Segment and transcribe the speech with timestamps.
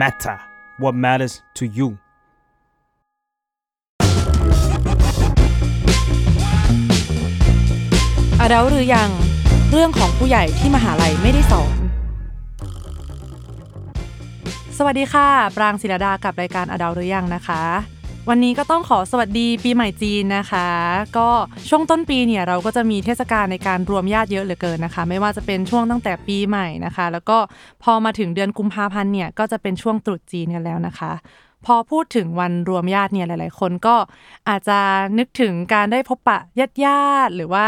[0.00, 0.36] Matter
[0.82, 1.88] what matters to you
[8.40, 9.10] อดัลหรือยัง
[9.70, 11.76] เรื่องของผู้ใหญ่ที่มหาลัยไม่ได้สอน
[14.76, 17.62] สวัสดีค่ะ ปรางศิรดากับรายการอดาวหรือยังนะคะ
[18.28, 20.68] วันนี้ก็ต้องขอสวัสดีปีใหม่จีนนะคะ
[21.18, 21.28] ก็
[21.68, 27.38] ช่วงต้นปีเนี่ยเราก็จะมีเทศกาลในการรวมญาติเยอะเหลือเกินนะคะ ไม่ว่าจะเป็นช่วงตั้งแต่ปีใหม่นะคะ แล้วก็
[27.82, 31.12] พอมาถึงเดือนกุมภาพันธ์เนี่ยก็จะเป็นช่วงตรุษจีนกันแล้วนะคะ
[31.66, 33.96] พอพูดถึงวันรวมญาติเนี่ยหลาย ๆ คนก็
[34.48, 34.78] อาจจะ
[35.18, 37.66] นึกถึงการได้พบปะญาติญาติหรือว่า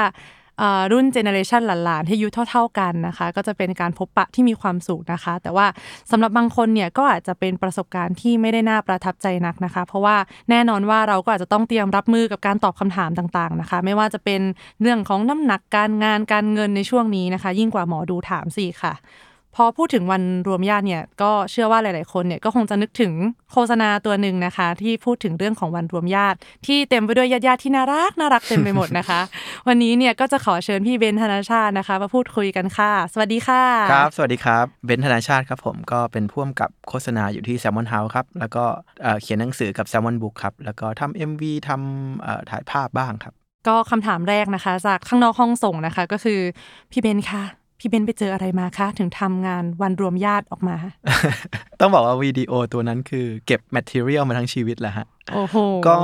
[0.92, 5.66] รุ่นเจเนอเรชันหลานๆที่อายุเท่า ๆกันนะคะ ก็จะเป็นการพบปะที่มีความสุขนะคะ แต่ว่า
[6.10, 10.16] สำหรับบางคนเนี่ยก็อาจจะเป็นประสบการณ์ที่ไม่ได้น่าประทับใจนักนะคะ เพราะว่า
[10.50, 14.40] แน่นอนว่าเราก็อาจจะต้องเตรียมรับมือกับการตอบคำถามต่างๆนะคะ ไม่ว่าจะเป็น
[14.80, 18.94] เรื่องของน้ำหนักการงานการเงินในช่วงนี้นะคะ ยิ่งกว่าหมอดูถามสิค่ะ
[19.56, 23.12] พอพูดถึงวันรวมญาติเนี่ยก็เชื่อว่าหลาย ๆ คนเนี่ยก็คงจะนึกถึง
[23.52, 29.20] โฆษณาตัวหนึ่งนะคะ ที่พูดถึงเรื่องของวันรวมญาติ ที่เต็มไปด้วยญาติๆที่น่ารักน่ารักเต็มไปหมดนะคะ
[29.68, 38.64] วันนี้เนี่ยก็จะขอเชิญพี่เบนธนชาตินะคะ มาพูดคุยกันค่ะ สวัสดีค่ะครับ สวัสดีครับเบนซ์ธนาชาติครับผมก็เป็นพ่วงกับโฆษณาอยู่ที่ Salmon House ครับแล้วก็
[39.02, 43.34] เอ่อเขียนหนังสือกับ Salmon Book ครับแล้วก็ทำ MV ทำเอ่อถ่ายภาพบ้างครับ
[43.68, 46.40] ก็คำถามแรกนะคะ จากข้างนอกห้องส่งนะคะ ก็คือ
[46.90, 47.44] พี่เบนค่ะ
[47.84, 50.76] พี่เบนไปเจออะไรมาคะ ถึงทำงานวันรวมญาติออกมา
[51.80, 55.56] ต้องบอกว่าวิดีโอตัวนั้นคือเก็บ material มาทั้งชีวิตแหละฮะโอ้โห
[55.88, 55.96] ก็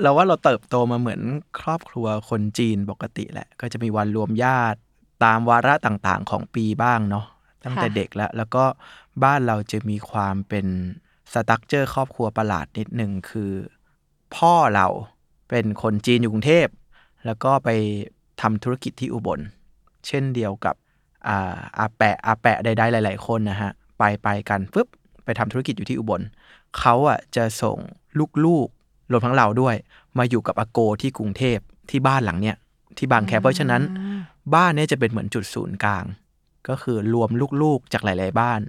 [0.00, 1.20] เราว่าเราเติบโตมาเหมือน
[1.60, 4.78] ครอบครัวคนจีนปกติแหละ ก็จะมีวันรวมญาติ
[5.24, 7.26] ตามวาระต่างๆ ของปีบ้างเนาะ
[7.64, 8.64] ตั้งแต่เด็กแล้ว แล้วก็
[9.24, 10.66] บ้านเราจะมีความเป็น
[11.32, 13.50] สตั๊กเจอร์ครอบครัวประหลาดนิดหนึ่งคือ
[14.36, 14.86] พ่อเรา
[15.50, 16.68] เป็นคนจีนอยู่กรุงเทพ
[17.26, 17.68] แล้วก็ไป
[18.40, 19.40] ทำธุรกิจที่อุบล
[20.06, 20.74] เช่นเดียวกับ
[21.28, 24.88] อาอาแปะอาแปะใดๆหลาย ๆ คนนะฮะไปไปกันปุ๊บ
[25.24, 26.22] ไปทำธุรกิจอยู่ที่อุบล
[26.78, 27.78] เขาอะจะส่ง
[28.44, 29.74] ลูกๆรวมทั้งเราด้วย
[30.18, 31.58] มาอยู่กับอาโกที่กรุงเทพ
[31.90, 32.56] ที่บ้านหลังเนี้ย
[32.98, 33.82] ที่บางแคเพราะฉะนั้น
[34.54, 36.04] บ้านเนี้ยจะเป็นเหมือนจุดศูนย์กลาง
[36.68, 37.30] ก็คือรวม
[37.62, 38.60] ลูกๆจากหลาย ๆ บ้าน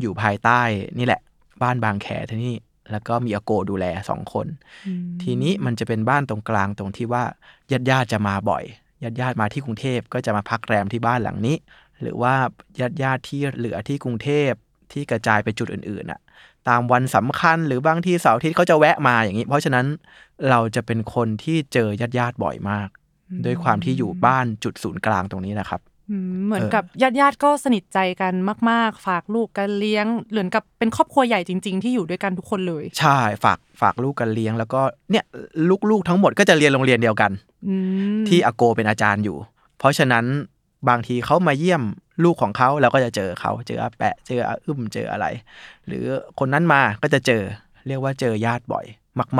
[0.00, 0.60] อยู่ภายใต้
[0.98, 1.20] นี่แหละ
[1.62, 2.56] บ้านบางแคที่นี่
[2.90, 4.46] แล้วก็มีอาโกดูแลสองคน
[5.22, 7.24] ทีนี้มันจะเป็นบ้านตรงกลางตรงที่ว่า
[7.70, 8.64] ญาติญาติๆจะมาบ่อย
[9.02, 11.56] ญาติญาติๆมาที่กรุงเทพก็จะมาพักแรมที่บ้านหลังนี้
[12.02, 12.34] หรือว่า
[12.80, 14.52] ญาติญาติๆที่เหลือที่กรุงเทพ
[14.92, 16.20] ที่กระจายไปจุดอื่นๆน่ะ
[16.68, 19.86] ตามวันสำคัญหรือบางที่เสาร์อาทิตย์เขาจะแวะมาอย่างนี้ เพราะฉะนั้น
[20.50, 22.88] เราจะเป็นคนที่เจอญาติญาติๆบ่อยมาก
[23.44, 28.34] ด้วยความที่อยู่บ้านจุดศูนย์กลางตรงนี้นะครับอืมเหมือนเออกับญาติญาติๆก็สนิทใจกัน
[28.70, 34.80] มาก ๆ ฝากลูกกันเลี้ยงเหมือนกับเป็นครอบครัวใหญ่จริง ๆ ที่อยู่ด้วยกันทุกคนเลย ใช่ฝากฝากลูกกันเลี้ยง แล้วก็
[35.10, 35.24] เนี่ย
[35.90, 37.30] ลูกๆทั้งหมดก็จะเรียนโรงเรียนเดียวกัน
[37.68, 37.74] อื
[38.18, 39.36] มที่อาโกเป็นอาจารย์อยู่
[39.78, 40.24] เพราะฉะนั้น
[40.88, 41.82] บางทีเขามาเยี่ยม
[42.24, 45.26] ลูกของเขาเราก็จะเจอเขาเจออาแปะ เจออาอึ้มเจออะไร
[45.86, 46.04] หรือ
[46.38, 47.42] คนนั้นมาก็จะเจอ
[47.86, 48.86] เรียกว่าเจอญาติบ่อย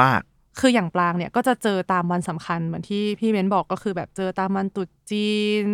[0.03, 0.22] มาก
[0.60, 5.31] คืออย่างปลางเนี่ยก็จะเจอตามวันสำคัญเหมือนที่พี่เบนบอกก็คือแบบเจอตามวันตรุษจี
[5.62, 5.65] น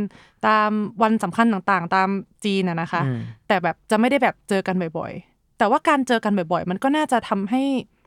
[0.46, 0.70] ตาม
[1.02, 2.08] วันสำคัญต่างๆ ตาม
[2.44, 7.62] จีนอะนะคะอืมแต่แบบจะไม่ได้แบบเจอกันบ่อยๆ แต่ว่าการเจอกันบ่อยๆ มันก็น่าจะทำให้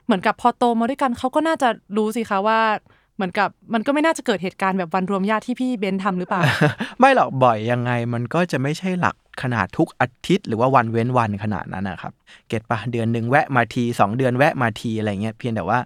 [0.06, 2.60] เหมือนกับพอโตมาด้วยกันเขาก็น่าจะรู้สิคะว่า
[3.18, 12.14] เหมือนกับมันก็ไม่น่าจะเกิดเหตุการณ์แบบวันรวมญาติที่พี่เบนทำหรือเปล่าๆไม่หรอกบ่อยยังไงมันก็จะไม่ใช่หลักขนาดทุกอาทิตย์หรือว่าวันเว้นวันขนาดนั้นนะครับ
[12.48, 15.80] เก็ตปะเดือนหนึ่งแวะมาทีสองเดือนแวะมาทีอะไรเงี้ยเพียงแต่ว่า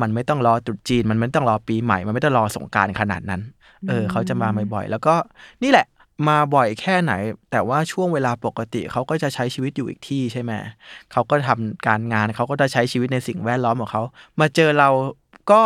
[0.00, 3.42] มันไม่ต้องรอตรุษจีน มันไม่ต้องรอปีใหม่ มันไม่ต้องรอสงกรารขนาดนั้น
[3.88, 5.14] เออเขาจะมาบ่อยๆแล้วก็
[5.62, 5.86] นี่แหละ
[6.28, 7.12] มาบ่อยแค่ไหน
[7.50, 10.52] แต่ว่าช่วงเวลาปกติเขาก็จะใช้ชีวิตอยู่อีกที่ใช่ไหม
[11.12, 14.02] เขาก็ทำการงานเขาก็จะใช้ชีวิตในสิ่งแวดล้อมของเขา
[14.40, 14.90] มาเจอเรา
[15.52, 15.62] ก็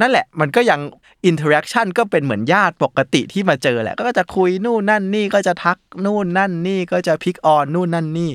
[0.00, 0.80] นั่นแหละมันก็ยัง
[1.26, 8.30] interaction ก็เป็นเหมือนญาติปกติที่มาเจอแหละ ก็จะคุยนู่นนั่นนี่ก็จะทักนู่นนั่นนี่ก็จะ pick on นู่นนั่นนี่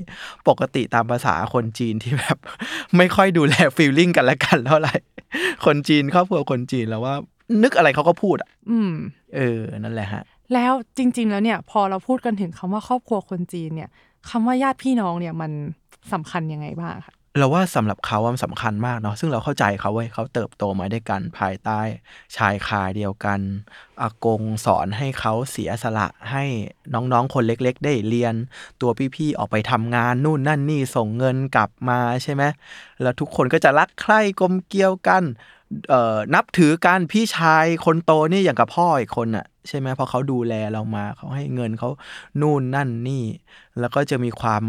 [0.48, 2.38] ปกติตามภาษาคนจีนที่แบบ
[2.98, 4.96] ไม่ค่อยดูแล feeling กันและกันเท่าไหร่
[5.66, 7.16] คนจีนครอบครัวคนจีนแล้วว่า
[7.64, 8.94] นึกอะไรเขาก็พูดอะอืม
[9.36, 10.24] เออนั่นแหละฮะ
[10.54, 13.90] แล้วจริง ๆ แล้วเนี่ย พอเราพูดกันถึงคำว่าครอบครัวคนจีนเนี่ย
[14.30, 15.52] คำว่าญาติพี่น้องเนี่ยมัน
[16.14, 21.80] สำคัญยังไงบ้างคะ เราว่าสำหรับเขาว่ามันสำคัญมากเนาะซึ่งเราเข้าใจเขาเว้ยเขาเติบโตมาด้วยกันภายใต้
[22.38, 23.40] ชายคาเดียวกัน
[24.02, 26.46] อากงสอนให้เขาเสียสละให้
[26.94, 28.36] น้องๆคนเล็กๆ ได้เรียน
[28.82, 32.44] ตัวพี่ๆออกไปทำงานนู่นนั่นนี่ส่งเงินกลับมาใช่ไหม
[33.02, 35.24] แล้วทุกคนก็จะรักใคร่กลมเกลียวกัน
[36.36, 41.90] นับถือกันพี่ชายคนโตนี่อย่างกับพ่ออีกคนน่ะใช่ไหมเพราะเขาดูแลเรามาเขาให้เงินเขา
[42.42, 43.24] นู่นนั่นนี่
[43.80, 44.64] แล้วก็จะมีความ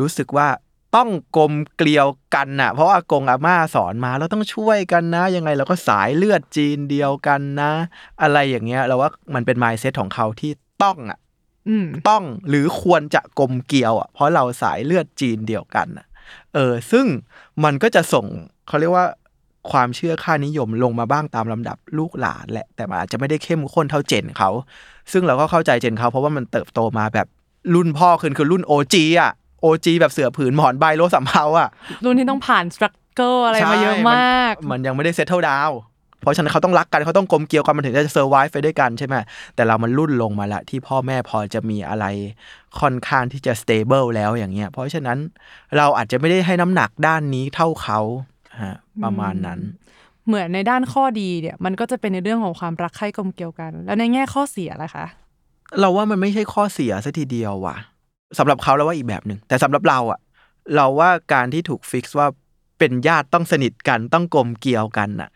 [0.00, 0.48] รู้สึกว่า
[0.96, 7.72] ต้องกลมเกลียวกันน่ะ เพราะว่าอากงอาม่าสอนมาเราต้องช่วยกันนะ ยังไงเราก็สายเลือดจีนเดียวกันนะ
[8.22, 10.52] อะไรอย่างเงี้ยเราว่ามันเป็น mindset ของเขาที่
[10.82, 11.18] ต้องอะ
[11.68, 16.06] อืมต้องหรือควรจะกลมเกลียวอะเพราะเราสายเลือดจีนเดียวกันน่ะ
[16.54, 17.06] เออ ซึ่ง
[17.64, 18.26] มันก็จะส่ง
[18.68, 19.06] เขาเรียกว่า
[19.70, 24.50] ความเชื่อค่านิยมลงมาบ้างตามลำดับลูกหลานแหละ แต่มันอาจจะไม่ได้เข้มข้นเท่า gen เขา
[25.12, 27.26] ซึ่งเราก็เข้าใจ gen เขาเพราะว่ามันเติบโตมาแบบ
[27.74, 29.32] รุ่นพ่อคือคือรุ่น OG อะ
[29.64, 31.68] OG แบบเสื่อผืนหมอนใบโลสำเภาอะ
[32.04, 35.70] รุ่นที่ต้องผ่าน struggle อะไรมาเยอะมากใช่มันยังไม่ได้ settle down
[36.24, 39.14] เพราะฉะนั้นเขาต้องรักกันเขาต้องกลมเกลียวกันมันถึงจะ survive ไปด้วยกันใช่ไหม
[39.54, 42.04] แต่เรามันรุ่นลงมาละที่พ่อแม่พอจะมีอะไร
[42.80, 45.18] ค่อนข้างที่จะ stable แล้วอย่างเงี้ยเพราะฉะนั้น
[45.76, 48.00] เราอาจจะไม่ได้ให้น้ำหนักด้านนี้เท่าเขา
[48.62, 49.60] ฮะประมาณนั้น
[50.26, 55.06] เหมือนในด้านข้อดีเนี่ย มันก็จะเป็นในเรื่องของความรักใคร่กลมเกลียวกัน แล้วในแง่ข้อเสียล่ะคะ
[55.80, 57.76] เราว่ามันไม่ใช่ข้อเสียซะทีเดียวว่ะ
[58.38, 60.18] สำหรับเขาแล้วว่าอีกแบบหนึ่งแต่สำหรับเราอะ
[60.74, 62.28] เราว่าการที่ถูก fix ว่า
[62.78, 65.30] เป็นญาติต้องสนิทกันต้องกลมเกลียวกันอะ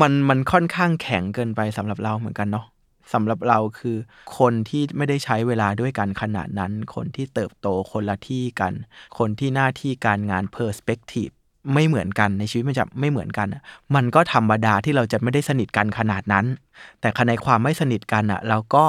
[0.00, 2.66] มันมันค่อนข้างแข็งเกินไปสำหรับเราเหมือนกันเนาะ
[3.12, 3.96] สำหรับเราคือ
[4.38, 8.72] คนที่ไม่ได้ใช้เวลาด้วยกันขนาดนั้น คนที่เติบโตคนละที่กัน
[9.18, 11.28] คนที่หน้าที่การงาน perspective
[11.74, 13.48] ไม่เหมือนกันในชีวิตมันจะไม่เหมือนกัน
[13.94, 16.46] มันก็ธรรมดาที่เราจะไม่ได้สนิทกันขนาดนั้น
[17.00, 18.84] แต่ในความไม่สนิทกันอะเราก็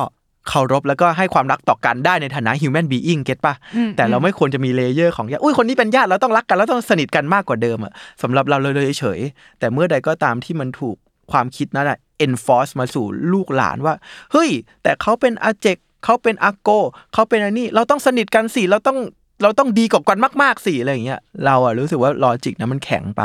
[0.49, 10.95] เคารพแล้วก็ให้ความรักต่อกันได้ในฐานะ human being get ปะอืมแต่เราไม่ควรจะมี layer ของญาติอุ้ยคนนี้เป็นญาติเราต้องรักกันแล้วต้องสนิทกันมากกว่าเดิมอะสำหรับเราเลยเฉยๆแต่เมื่อใดก็ตามที่มันถูก
[11.31, 13.93] ความคิดนั้นอะ enforce มาสู่ลูกหลานว่า
[14.31, 14.49] เฮ้ย
[14.83, 16.69] แต่เขาเป็นอาเจกเขาเป็นอาโก
[17.13, 18.97] เขาเป็นอันนี้ เราต้องสนิทกันสิเราต้อง
[19.43, 23.23] เราต้องดีกว่ากันมากๆสิอะไรอย่างเงี้ยเราอะรู้สึกว่าลอจิกนะมันแข็งไป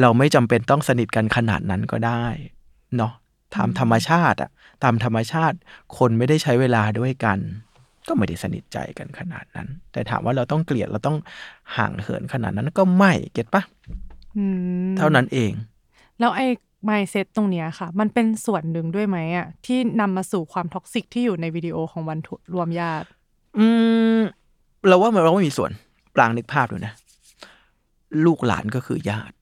[0.00, 2.24] เราไม่จำเป็นต้องสนิทกันขนาดนั้นก็ได้
[2.96, 3.12] เนาะ
[3.54, 4.50] ตามธรรมชาติอะ
[4.84, 5.56] ตามธรรมชาติ
[5.98, 7.38] คนไม่ได้ใช้เวลาด้วยกัน
[8.08, 11.16] ก็ไม่ได้สนิทใจกันขนาดนั้น แต่ถามว่าเราต้องเกลียดเราต้อง
[11.76, 13.62] ห่างเหินขนาดนั้นก็ไม่เก็ตปะ
[14.36, 14.44] อื
[14.86, 15.52] มเท่านั้นเอง
[16.18, 16.46] แล้วไอ้
[16.88, 23.06] mindset ตรงเนี้ยค่ะ มันเป็นส่วนหนึ่งด้วยไหมอะที่นำมาสู่ความ toxic ที่อยู่ในวิดีโอของวันทุรวมญาติ
[23.58, 23.66] อื
[24.18, 24.20] ม
[24.86, 25.70] เราว่ามันเราไม่มีส่วน
[26.14, 26.94] ปรางนึกภาพดูนะ
[28.24, 29.34] ลูกหลานก็คือญาติ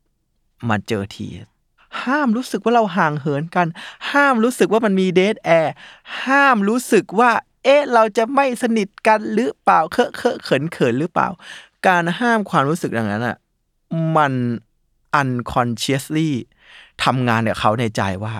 [0.68, 1.26] มาเจอที
[2.04, 3.66] ห้ามรู้สึกว่าเราห่างเหินกัน
[4.12, 5.74] ห้ามรู้สึกว่ามันมี dead air
[6.24, 7.30] ห้ามรู้สึกว่า
[7.64, 11.28] เอ๊ะ เราจะไม่สนิทกันหรือเปล่าเคอะเคอะเขินเขินหรือเปล่า
[11.86, 13.36] การห้ามความรู้สึกอย่างนั้นอะ
[14.16, 14.32] มัน
[15.20, 16.30] unconsciously
[17.04, 18.34] ทำงานกับเขาในใจว่า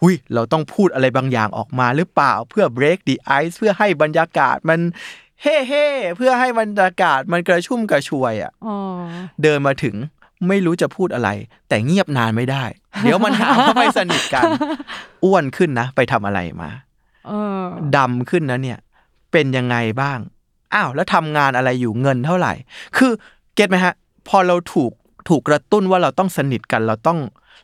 [0.00, 4.80] หุยเราต้องพูดอะไรบางอย่างออกมาหรือเปล่าเพื่อ break the ice เพื่อให้บรรยากาศมัน
[5.42, 5.86] เฮ่เฮ่
[6.16, 8.76] เพื่อให้บรรยากาศมันกระชุ่มกระชวยอะอ๋อ
[9.42, 9.94] เดินมาถึง
[10.48, 11.28] ไม่รู้จะพูดอะไร
[11.68, 12.64] แต่เงียบนานไม่ได้
[13.02, 14.42] เดี๋ยวมันหาว่าไม่สนิทกัน
[15.24, 16.70] อ้วนขึ้นนะ ไปทำอะไรมา
[17.26, 17.64] เออ
[17.96, 18.78] ดำขึ้นนะเนี่ย
[19.32, 20.18] เป็นยังไงบ้าง
[20.74, 22.52] อ้าวแล้วทำงานอะไรอยู่เงินเท่าไหร่
[22.96, 23.12] คือ
[23.54, 23.94] get ไหมฮะ
[24.28, 24.92] พอเราถูก
[25.28, 27.18] ถูกกระตุ้นว่าเราต้องสนิทกันเราต้อง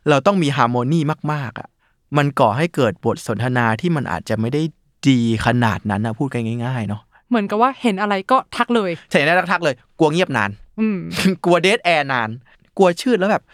[0.08, 1.00] เราต้องมี harmony
[1.32, 1.68] มาก ๆอะ
[2.16, 4.62] มันก่อให้เกิดบทสนทนาที่มันอาจจะไม่ได้
[5.08, 10.50] ดีขนาดนั้นนะพูดกันง่าย ๆ เนาะเหมือนกับว่าเห็นอะไรก็ทักเลยใช่ได้ทักๆเลย กลัวเงียบนาน
[10.80, 10.98] อืม
[11.44, 12.30] กลัว dead air นาน
[12.78, 13.44] กลัวชืดแล้วแบบ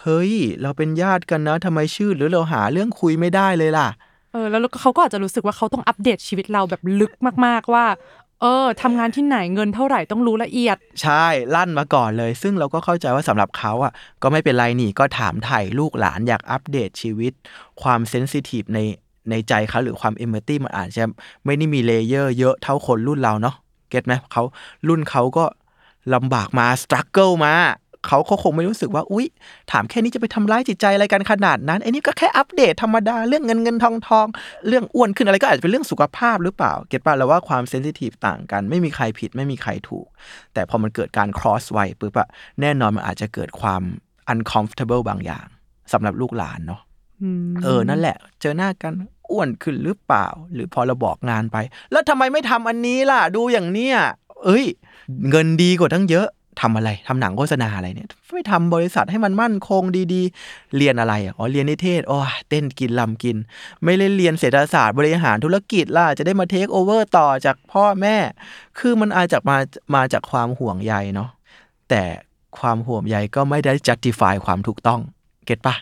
[0.00, 0.32] เฮ้ย
[0.62, 3.88] เราเป็นญาติกันนะทำไมชืดหรือเราหาเรื่องคุยไม่ได้เลยล่ะ
[4.32, 7.12] เออ แล้วเขาก็อาจจะรู้สึกว่าเขาต้องอัปเดตชีวิตเราแบบลึก
[7.46, 7.86] มาก ๆว่า
[8.40, 17.32] เออทำงานที่ไหนเงินเท่าไหร่ต้องรู้ละเอียด ใช่ลั่นมาก่อนเลย ซึ่งเราก็เข้าใจว่าสำหรับเขาอะ ก็ไม่เป็นไรนี่ก็ถามไถ่ลูกหลานอยากอัปเดตชีวิต
[17.82, 18.78] ความ sensitive ใน
[19.30, 21.04] ในใจเขาหรือความ empathy มันอาจจะ
[21.44, 23.54] ไม่ได้มี layer เยอะเท่าคนรุ่นเราเนาะ
[23.90, 24.42] get ไหมเขา
[24.88, 25.44] รุ่นเขาก็
[26.14, 27.54] ลำบากมา struggle มา
[28.06, 29.26] เขาเขาคงไม่รู้สึกว่า อุ๊ย
[29.72, 34.26] ถามแค่นี้จะไปทำร้ายจิตใจอะไรกันขนาดนั้นไอ้นี่ก็แค่อัปเดตธรรมดาเรื่องเงินเงินทองทอง
[34.68, 40.06] เรื่องอ้วนขึ้นอะไรก็อาจจะเป็นเรื่องสุขภาพหรือเปล่า เก็ตป่ะเราว่าความเซนซิทีฟต่างกัน ไม่มีใครผิดไม่มีใครถูก
[40.54, 42.28] แต่พอมันเกิดการ cross วัยปุ๊บอะ
[42.60, 43.82] แน่นอนมันอาจจะเกิดความ
[44.32, 45.46] uncomfortable บางอย่าง
[45.92, 46.80] สำหรับลูกหลานเนาะ
[47.22, 48.92] อืมเออนั่นแหละ เจอหน้ากัน
[49.30, 51.56] อ้วนขึ้นหรือเปล่า หรือพอเราบอกงานไป
[51.92, 53.96] แล้วทำไมไม่ทำอันนี้ล่ะ ดูอย่างเนี้ย
[54.44, 54.64] เอ้ย
[55.30, 56.28] เงินดีกว่าตั้งเยอะ
[56.60, 63.36] ทำอะไรทำหนังโฆษณาอะไรเนี่ยไม่ทำบริษัทให้มันมั่นคงดีๆ เรียนอะไรอะอ๋อเรียนนิเทศโอ้ยเต้นกินรำกิน
[63.84, 68.16] ไม่ได้เรียนเศรษฐศาสตร์บริหารธุรกิจล่ะจะได้มาเทคโอเวอร์ต่อจากพ่อแม่
[68.78, 69.56] คือมันอาจจะมา
[69.94, 71.30] มาจากความห่วงใยเนาะ
[71.90, 72.02] แต่
[72.58, 75.00] ความห่วงใยก็ไม่ได้ justify ความถูกต้อง
[75.46, 75.74] get ปะ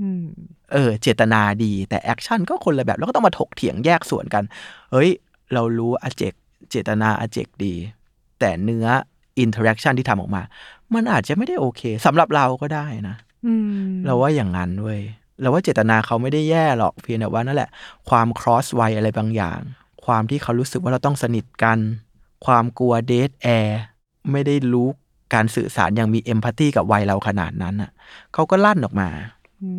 [0.00, 0.24] อืม
[0.72, 4.44] เออ เจตนาดี แต่ action ก็คนละแบบ แล้วก็ต้องมาถกเถียงแยกส่วนกัน
[4.92, 5.10] เฮ้ย
[5.52, 6.34] เรารู้อาเจก
[6.70, 7.74] เจตนาอาเจกดี
[8.40, 8.86] แต่เนื้อ
[9.38, 10.42] interaction ที่ทำออกมา
[10.94, 13.54] มันอาจจะไม่ได้โอเคสำหรับเราก็ได้นะอื
[13.88, 15.02] มเราว่าอย่างนั้นเว้ย
[15.40, 17.70] เราว่าเจตนาเขาไม่ได้แย่หรอกเพียงแต่ว่านั่นแหละ
[18.08, 19.60] ความ cross วัยอะไรบางอย่าง
[20.04, 21.78] ความที่เขารู้สึกว่าเราต้องสนิทกัน
[22.46, 23.80] ความกลัว dead air
[24.30, 24.88] ไม่ได้รู้
[25.34, 27.90] การสื่อสารอย่างมี empathy กับวัยเราขนาดนั้นอะ
[28.34, 29.08] เขาก็ลั่นออกมา
[29.62, 29.70] อื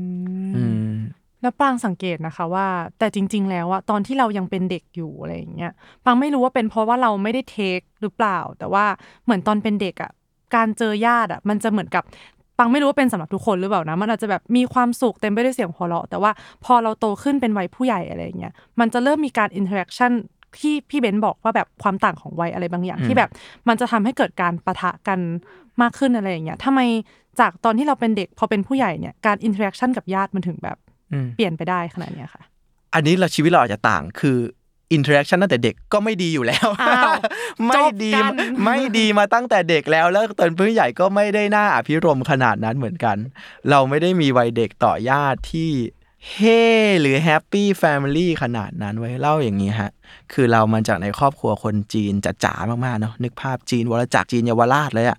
[0.45, 0.90] มอืม
[1.41, 2.67] แล้วปรางสังเกตนะคะว่า
[2.99, 5.71] แต่จริง ๆ แล้วอะตอนที่เรายังเป็นเด็กอยู่อะไรอย่างเงี้ย
[6.05, 8.85] ปรางไม่รู้ว่าเป็นเพราะว่าเราไม่ได้ take หรือเปล่า แต่ว่า
[9.23, 10.11] เหมือนตอนเป็นเด็กอะ
[10.55, 12.03] การเจอญาติอะมันจะเหมือนกับ
[12.57, 16.31] ปรางไม่รู้ว่าเป็นสำหรับทุกคนหรือเปล่านะ มันอาจจะแบบมีความสุขเต็มไปด้วยเสียงหัวเราะแต่ว่า
[16.65, 20.11] พอเราโตขึ้นเป็นวัยผู้ใหญ่อะไรอย่างเงี้ยมันจะเริ่มมีการ interaction
[20.59, 23.29] ที่พี่เบนซ์บอกว่าแบบความต่างของวัยอะไรบางอย่างอืมที่แบบ
[23.67, 25.19] มันจะทำให้เกิดการปะทะกัน
[25.81, 26.79] มากขึ้นอะไรอย่างเงี้ยทำไม
[27.39, 30.90] จากตอนที่เราเป็นเด็กพอเป็นผู้ใหญ่เนี่ยการ interaction กับญาติมันถึงแบบอืม
[31.37, 32.41] เปลี่ยนไปได้ขนาดเนี้ยค่ะ
[32.93, 34.37] อันนี้เราชีวิตเราอาจจะต่างคือ
[34.93, 37.11] interaction ตั้งแต่เด็กก็ไม่ดีอยู่แล้วอ้าว
[37.67, 38.33] ไม่ดีจบกัน
[38.65, 43.17] ไม่ดีมาตั้งแต่เด็กแล้ว แล้วตอนผู้ใหญ่ก็ไม่ได้น่าอภิรมย์ขนาดนั้นเหมือนกัน
[43.69, 45.71] เราไม่ได้มีวัยเด็กต่อญาติที่
[46.29, 46.61] เฮ้
[47.01, 49.91] หรือ happy family ขนาดนั้นไว้เล่าอย่างนี้ฮะ
[50.33, 52.13] คือเรามาจากในครอบครัวคนจีน
[52.43, 55.17] จ๋าๆมากๆเนาะนึกภาพจีนวรจักรจีนเยาวราชเลยอะ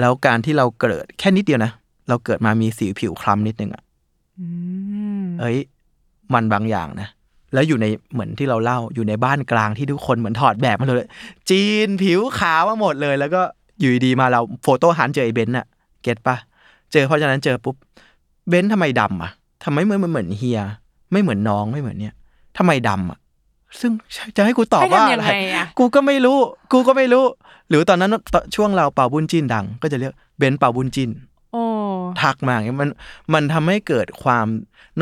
[0.00, 1.72] แล้วการที่เราเกิดแค่นิดเดียวนะ
[2.08, 3.91] เราเกิดมามีสีผิวคล้ำนิดนึงอะอืม
[5.40, 5.58] เอ้ย
[6.34, 7.08] มันบางอย่างนะ
[7.54, 11.08] แล้วอยู่ในเหมือนที่เราเล่าอยู่ในบ้านกลางที่ทุกคนเหมือนถอดแบบมาเลย
[11.50, 13.42] จีนผิวขาวมาหมดเลย แล้วก็
[13.80, 15.66] อยู่ดีๆมาเราโฟโต้หันเจอไอ้เบนซ์อะ
[16.02, 16.36] เก็ตปะ
[16.92, 17.76] เจอเพราะฉะนั้นเจอปุ๊บ
[18.48, 19.30] เบนซ์ทำไมดำอะ
[19.64, 20.60] ทำไมไม่เหมือนเฮีย
[21.12, 22.14] ไม่เหมือนน้องไม่เหมือนเนี่ย
[22.58, 23.18] ทำไมดำอะ
[23.80, 23.90] ซึ่ง
[24.36, 26.38] จะให้กูตอบให้ว่าทำอะยังไรไงอะกูก็ไม่รู้
[26.72, 27.24] กูก็ไม่รู้
[27.68, 31.31] หรือตอนนั้นตอนช่วงเราเป่าบุญจินดัง ก็จะเรียกเบนซ์เป่าบุญจินโอ้
[32.22, 32.90] ทักมาอย่างเงี้ยมัน
[33.34, 34.46] มันทำให้เกิดความ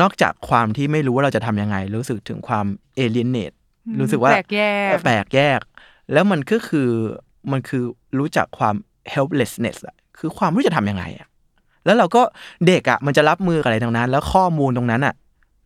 [0.01, 2.65] นอกจากความที่ไม่รู้ว่าเราจะทำยังไง รู้สึกถึงความ
[2.95, 3.51] เอเลียนเนต
[3.99, 5.59] รู้สึกว่าแปลกแยกแปลกแยก
[6.13, 6.89] แล้วมันก็คือ
[7.51, 7.83] มันคือ
[8.19, 8.75] รู้จักความ
[9.13, 11.27] helplessness อะคือความไม่รู้จะทำยังไงอะ
[11.85, 12.21] แล้วเราก็
[12.67, 15.13] เด็กอะมันจะรับมือกับอะไรตรงนั้น แล้วข้อมูลตรงนั้นอะ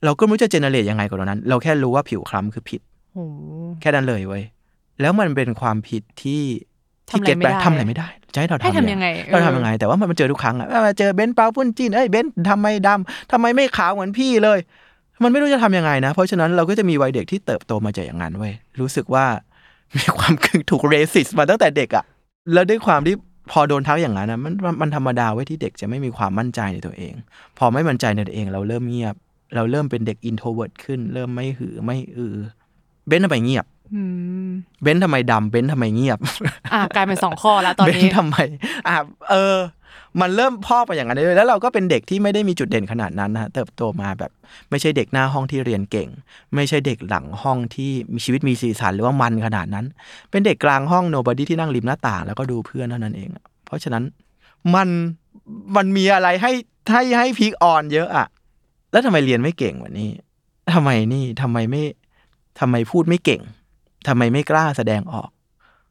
[0.05, 2.81] เราก็ไม่รู้จะ generate ยังไงกับตรงนั้น เราแค่รู้ว่าผิวคล้ำคือผิด
[3.13, 3.23] โอ้
[3.81, 4.43] แค่นั้นเลยเว้ย
[5.01, 6.41] แล้วมันเป็นความผิดที่
[7.09, 14.59] ที่ทำอะไรเก็ตไม่ไปได้ทำอะไรไม่ได้จะให้เราให้ทำทำยังไงเราเออทำยังไง แต่ว่ามันเจอทุกครั้งอะเจอเบนซ์เปาปุ้นจีนเอ้ยเบนซ์ทำไมดำทำไมไม่ขาวเหมือนพี่เลย
[15.23, 19.25] มันไม่รู้จะทำยังไงนะ เพราะฉะนั้นเราก็จะมีวัยเด็กที่เติบโตมาจากอย่างนั้นเว้ยรู้สึกว่า
[19.97, 20.33] มีความ
[20.69, 22.03] ถูก racist มาตั้งแต่เด็กอะ
[22.53, 23.15] แล้วด้วยความที่
[23.51, 27.13] พอโดนทักอย่างนั้นนะมันมันมันธรรมดาเว้ยที่เด็กจะไม่มีความมั่นใจในตัวเอง
[27.57, 29.15] พอไม่มั่นใจในตัวเอง เราเริ่มเงียบ
[29.55, 32.35] เราเริ่มเป็นเด็ก introvert ขึ้น เริ่มไม่หือไม่อือ
[33.07, 33.74] เบนซ์ทำไมเงียบอืม
[34.81, 36.19] เบนซ์ทำไมดำเบนซ์ทำไมเงียบ
[36.73, 38.37] อะกลายเป็นสองข้อแล้วตอนเบนนี้ซ์ทำไม
[38.87, 38.95] อะ
[39.31, 39.57] เออ
[40.21, 44.31] มันเริ่มพอกไปอย่างนั้นเลยแล้วเราก็เป็นเด็กที่ไม่ได้มีจุดเด่นขนาดนั้นนะฮะเติบโตมาแบบ
[44.69, 46.09] ไม่ใช่เด็กหน้าห้องที่เรียนเก่ง
[46.55, 49.85] ไม่ใช่เด็กหลังห้องที่มีชีวิตมีสีสันหรือว่ามันขนาดนั้น
[50.31, 54.03] เป็นเด็กกลางห้อง nobody ที่นั่งริมหน้าต่าง แล้วก็ดูเพื่อนเท่านั้นเองอะเพราะฉะนั้น
[54.75, 54.89] มัน
[55.75, 56.51] มันมีอะไรให้
[56.91, 58.27] ให้ให้ pick on เยอะอะ
[58.91, 60.09] แล้วทำไมเรียนไม่เก่งวันนี้
[60.73, 61.83] ทำไมนี่ทำไมไม่
[62.59, 63.41] ทำไมพูดไม่เก่ง
[64.07, 65.29] ทำไมไม่กล้าแสดงออก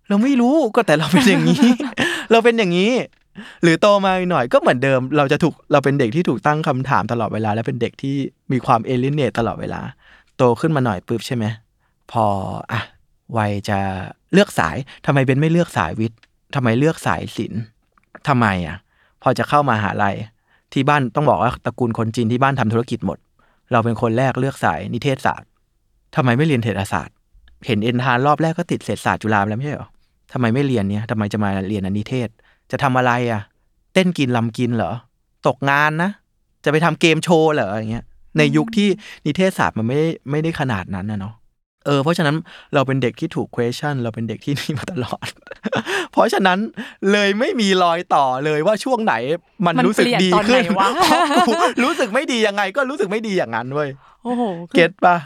[0.08, 1.66] เราไม่รู้ก็แต่เราเป็นอย่างนี้
[2.30, 2.92] เราเป็นอย่างนี้
[3.62, 8.16] หรือโตมาหน่อยก็เหมือนเดิม เราจะถูกเราเป็นเด็กที่ถูกตั้งคำถามตลอดเวลา และเป็นเด็กที่
[8.52, 9.80] มีความ alienate ตลอดเวลา
[10.36, 11.44] โตขึ้นมาหน่อยปุ๊บใช่ไหม
[12.12, 12.24] พอ
[12.72, 12.80] อะ
[13.36, 13.78] วัยจะ
[14.32, 16.20] เลือกสายทำไมเบนไม่เลือกสายวิทย์
[16.54, 17.62] ทำไมเลือกสายศิลป์
[18.28, 18.76] ทำไมอะ
[19.22, 20.16] พอจะเข้ามาหาลัย
[20.72, 23.18] ที่บ้านต้องบอกว่าตระกูลคนจีนที่บ้านทำธุรกิจหมด
[23.72, 25.48] เราเป็นคนแรกเลือกสายนิเทศศาสตร์
[26.16, 27.14] ทำไมไม่เรียนเศรษฐศาสตร์
[27.66, 29.88] เห็นเอ็นทานรอบแรกก็ติดเศรษฐศาสตร์จุฬาไปแล้วไม่ใช่หรอ
[30.32, 32.28] ทำไมไม่เรียนเนี่ยทำไมจะมาเรียนอนิเทศ
[32.70, 33.42] จะทำอะไรอะ
[33.94, 34.92] เต้นกินลำกินเหรอ
[35.46, 36.10] ตกงานนะ
[36.64, 38.04] จะไปทำเกมโชว์เหรออย่างเงี้ย
[38.38, 38.88] ในยุคที่
[39.26, 39.98] นิเทศศาสตร์มันไม่
[40.30, 41.34] ไม่ได้ขนาดนั้นนะเนาะ
[41.86, 42.36] เออเพราะฉะนั้น
[42.74, 45.28] เราเป็นเด็กที่ถูก question เราเป็นเด็กที่นี่มาตลอด
[46.12, 46.58] เพราะฉะนั้น
[47.12, 49.14] เลยไม่มีรอยต่อเลยว่าช่วงไหน
[49.66, 51.52] มันมันรู้สึกเปลี่ยนดีตอนไหนขึ้นวะเพราะกู
[51.84, 53.88] รู้สึกไม่ดียังไงก็รู้สึกไม่ดีอย่างนั้นเว้ย
[54.24, 55.16] โอ้โหคือเก็ตปะ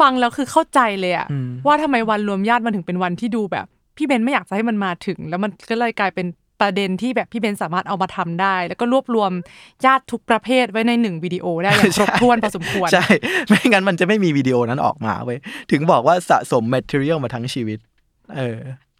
[0.00, 6.26] ฟังแล้วคือเข้าใจเลยอะอืมว่าทำไมวันรวมญาติมันถึงเป็นวันที่ดูแบบ พี่เบนไม่อยากจะให้มันมาถึง แล้วมันก็เลยกลายเป็น
[6.60, 9.32] ประเด็นที่แบบพี่เบนซ์สามารถเอามาทำได้ แล้วก็รวบรวม
[9.84, 13.06] ญาติทุกประเภทไว้ในหนึ่งวิดีโอได้อย่างครบถ้วนพอสมควร ใช่
[13.48, 15.38] ไม่งั้นมันจะไม่มีวิดีโอนั้นออกมาเว้ย
[15.70, 17.78] ถึงบอกว่าสะสม material มาทั้งชีวิต
[18.36, 18.58] เออ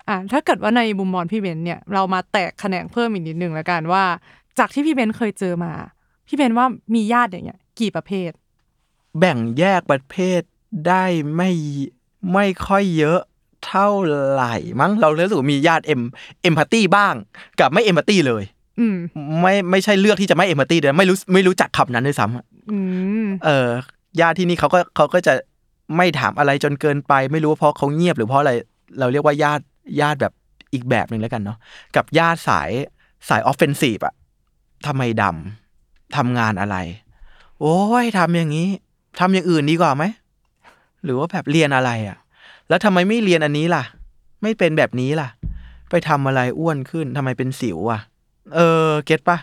[0.09, 4.05] อะถ้าเกิดว่าในมุมมองพี่เบนซ์เนี่ยเรามาแตกแขนงเพิ่มอีกนิดนึงแล้วกันว่า
[4.59, 5.73] จากที่พี่เบนซ์เคยเจอมา
[6.27, 8.31] พี่เบนซ์ว่ามีญาติอย่างเงี้ย กี่ประเภท
[9.19, 10.43] แบ่งแยกประเภท
[10.89, 11.05] ได้
[11.37, 11.51] ไม่
[12.33, 13.21] ไม่ค่อยเยอะ
[13.69, 16.01] เท่าไหร่มั้งเรารู้สึกว่ามีญาติ em
[16.43, 17.15] empathy บ้าง
[17.61, 18.45] กับไม่ empathy เลย
[18.81, 18.97] อืม
[19.43, 22.79] ไม่ไม่ใช่เลือกที่จะไม่ empathy เลยไม่รู้ไม่รู้จักคำนั้นด้วยซ้ำอะอื
[23.25, 23.69] มเออ
[24.21, 25.35] ญาติที่นี่เขาก็เขาก็จะ
[25.97, 28.53] ไม่ถามอะไรจนเกินไป ไม่รู้ว่าเพราะเขาเงียบหรือเพราะอะไร
[28.99, 29.65] เราเรียกว่าญาติ
[30.01, 30.33] ญาติแบบ
[30.73, 31.59] อีกแบบหนึ่งแล้วกันเนาะ
[31.97, 32.71] กับญาติสาย
[33.29, 34.15] สาย offensive อะ
[34.87, 36.77] ทำไมดำทำงานอะไร
[37.61, 38.69] โอ้ยทำอย่างนี้
[39.19, 40.05] ทำอย่างอื่นดีกว่าไหม
[41.05, 42.19] หรือว่าแบบเรียนอะไรอะ
[42.69, 43.83] แล้วทำไมไม่เรียนอันนี้ล่ะ
[44.43, 45.29] ไม่เป็นแบบนี้ล่ะ
[45.91, 48.01] ไปทำอะไรอ้วนขึ้นทำไมเป็นสิวอะ
[48.55, 49.39] เออ เก็ตปะ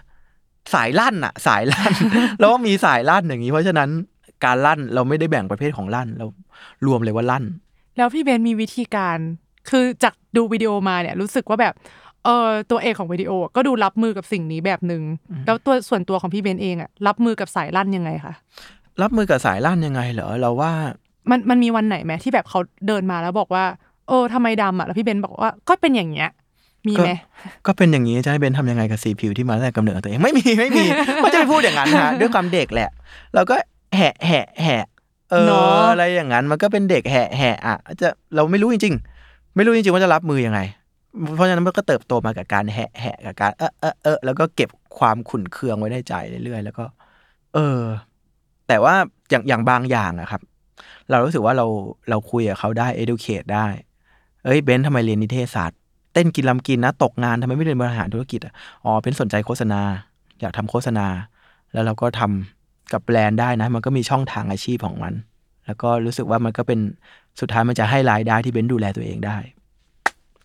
[0.74, 1.94] สายลั่นอะสายลั่น
[2.39, 3.89] แล้วก็มีสายลั่นอย่างนี้ เพราะฉะนั้น
[4.46, 6.25] การลั่นเราไม่ได้แบ่งประเภทของลั่นเรา
[6.88, 7.44] รวมเลยว่าลั่น
[7.98, 9.18] แล้วพี่เบนซ์มีวิธีการ
[9.70, 11.74] คือจากดูวิดีโอมาเนี่ยรู้สึกว่าแบบ
[12.25, 15.03] เออตัวเอกของวิดีโอก็ดูรับมือกับสิ่งนี้แบบหนึ่ง
[15.46, 18.34] แล้วตัวส่วนตัวของพี่เบนซ์เองอะรับมือกับสายลั่นยังไงคะ
[19.01, 20.72] รับมือกับสายลั่นยังไงเหรอเราว่า
[21.30, 23.63] มันมันมีวันไหนไหมที่แบบเขาเดินมาแล้วบอกว่า
[24.08, 26.30] เออทำไมดำอะแล้วพี่เบนบอกว่าก็เป็นอย่างเงี้ย
[26.88, 27.10] มีไหม
[27.68, 30.86] ก็เป็นอย่างนี้จะให้เบนทำยังไงกับสีผิวที่มาตั้งแต่กำเนิดของตัวเองไม่มีไม่มี
[31.24, 32.89] ก็จะไปพูดอย่างนั้นฮะด้วยความเด็กแหละ
[33.34, 33.56] เราก็
[33.98, 34.86] แหะแหะแหะ
[35.32, 40.60] เออเนอะอะไรอย่างนั้นมันก็เป็นเด็กแหะแหะอะจะเราไม่รู้จริง ๆ ไม่รู้จริงๆว่าจะรับมือยังไง
[41.36, 46.13] เพราะฉะนั้นมันก็เติบโตมากับการแหะแหะกับการเออเออเออแล้วก็เก็บความขุ่นเคืองไว้ในใจ
[46.44, 46.86] เรื่อยๆแล้วก็
[47.53, 47.82] เออ
[48.68, 48.96] แต่ว่า
[49.30, 50.42] อย่างอย่างบางอย่างอะครับ
[51.10, 51.65] เรารู้สึกว่าเรา
[52.10, 53.68] เราคุยกับเขาได้ educate ได้
[54.46, 55.80] เอ้ยเบนซ์ทำไมเรียนนิเทศศาสตร์
[56.13, 58.53] เต้นกินลำกินนะ ตกงานทำไมไม่เรียนบริหารธุรกิจอะ
[58.86, 59.82] อ๋อเป็นสนใจโฆษณา
[60.42, 61.08] อยากทำโฆษณา
[61.74, 65.13] แล้วเราก็ทำกับแบรนด์ได้นะ มันก็มีช่องทางอาชีพของมัน
[65.65, 66.80] แล้วก็รู้สึกว่ามันก็เป็น
[67.39, 69.38] สุดท้ายมันจะให้รายได้ที่เบนซ์ดูแลตัวเองได้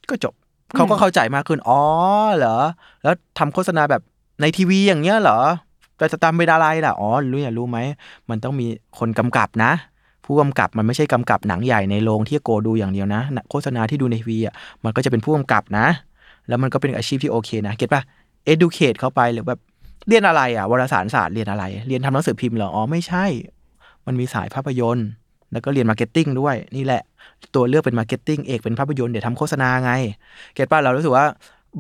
[0.08, 0.34] ก็จบ
[0.76, 1.80] เขาก็เข้าใจมากขึ้น อ๋อ
[2.36, 2.58] เหรอ
[3.02, 4.02] แล้วทำโฆษณาแบบ
[4.40, 5.40] ในทีวีอย่างเงี้ยเหรอ
[5.98, 7.78] จะจะตามเป็นอะไรล่ะ อ๋อ รู้อย่ารู้ไหม
[8.30, 8.66] มันต้องมี
[8.98, 9.72] คนกำกับนะ
[10.28, 15.86] ผู้กำกับมันไม่ใช่กำกับหนังใหญ่ในโรงที่โกดูอย่างเดียวนะโฆษณาที่ดูในทีวีอะมันก็จะเป็นผู้กำกับนะ
[16.48, 18.02] แล้วมันก็เป็นอาชีพที่โอเคนะเก็ตป่ะ
[18.52, 19.60] educate เข้าไปหรือแบบ
[20.08, 23.24] เรียนอะไรอะวารสารศาสตร์เรียนอะไร เรียนทำหนังสือพิมพ์เหรออ๋อไม่ใช่
[24.06, 25.08] มันมีสายภาพยนตร์
[25.52, 27.02] แล้วก็เรียน marketing ด้วยนี่แหละ
[27.54, 29.92] ตัวเลือกเป็น marketing เอกเป็นภาพยนตร์เดี๋ยวทำโฆษณาไง
[30.54, 31.26] get ป่ะเรารู้สึกว่า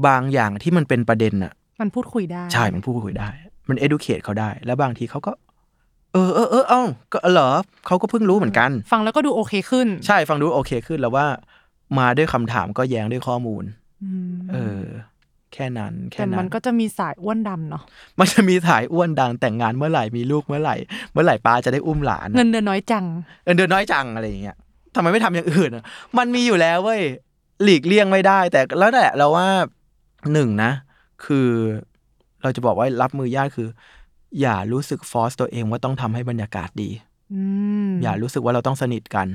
[0.06, 3.28] บางอย่างที่มันเป็นประเด็นอะ มันพูดคุยได้ ใช่ มันพูดคุยได้
[3.68, 5.32] มัน educate เขาได้ แล้วบางทีเขาก็
[6.12, 7.50] เออเออเออเอ้าก็เหรอ
[7.86, 11.26] เขาก็เพิ่งรู้เหมือนกัน ฟังแล้วก็ดูโอเคขึ้น ใช่ฟังดูโอเคขึ้นแล้วว่า
[11.98, 13.64] มาด้วยคำถามก็แย้งด้วยข้อมูล
[14.30, 14.82] มเออ
[15.54, 17.82] แค่นั้น แค่แต่นั้มันนก็จะมีสายอ้วนดำเนาะ
[18.18, 20.76] มันจะมีถ่ายอ้วนดังแต่งงานเมื่อไหร่มีลูกเมื่อไหร่
[21.12, 23.04] เมื่อไหร่ป้าจะได้อุ้มหลานเงินเดือนน้อยจัง
[23.44, 24.56] เออเดือนน้อยจังอะไรอย่างเงี้ย
[24.94, 25.84] ทำไมไม่ทำอย่างอื่นอะ
[26.18, 27.02] มันมีอยู่แล้วเว้ย
[27.64, 29.46] หลีกเลี่ยงไม่ได้ แต่แล้วแหละเราว่า
[30.32, 30.70] หนึ่งนะ
[31.24, 31.48] คือ
[32.42, 33.68] เราจะบอกว่ารับมือยากคือ
[34.40, 36.90] อย่ารู้สึกฟอสตัวเองว่าต้องทำให้บรรยากาศดี
[37.34, 37.42] อื
[37.88, 39.26] มอย่ารู้สึกว่าเราต้องสนิทกัน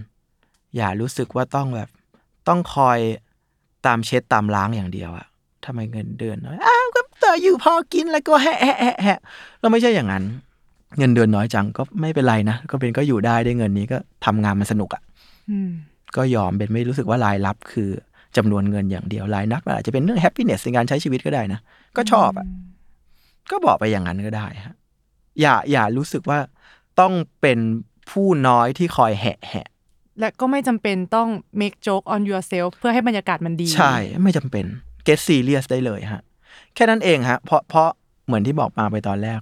[0.78, 1.90] อย่ารู้สึกว่าต้องแบบ
[2.48, 3.00] ต้องคอย
[3.86, 5.26] ตามเช็ดตามล้างอย่างเดียวอะ
[5.66, 9.20] ทำไมเงินเดือนน้อยอ้าวก็ต่ออยู่พอกินแล้วก็แฮะแฮะแฮะแฮะ
[9.62, 10.24] เราไม่ใช่อย่างนั้น
[10.98, 15.02] เงินเดือนน้อยจังก็ไม่เป็นไรนะก็เป็นก็อยู่ได้ได้เงินนี้ก็ทำงานมันสนุกอะ
[15.50, 15.70] อืม
[16.16, 17.90] ก็ยอมเป็นไม่รู้สึกว่ารายรับคือ
[18.38, 21.60] จำนวนเงินอย่างเดียวรายรับมันอาจจะเป็นเรื่อง happiness ในการใช้ชีวิตก็ได้นะ
[21.98, 22.48] ก็ชอบอะ
[23.52, 24.76] ก็บอกไปอย่างนั้นก็ได้ฮะ
[25.42, 26.40] อย่าอย่ารู้สึกว่า
[27.00, 27.60] ต้องเป็น
[28.12, 29.68] ผู้น้อยที่คอยแหะแหะ
[30.20, 31.30] และก็ไม่จำเป็นต้อง
[31.62, 34.66] make joke on yourself เพื่อให้บรรยากาศมันดี ใช่ ไม่จำเป็น
[35.08, 36.22] get serious ได้เลยฮะ
[36.76, 37.90] แค่นั้นเองฮะ เพราะเพราะ
[38.26, 39.42] เหมือนที่บอกมาไปตอนแรก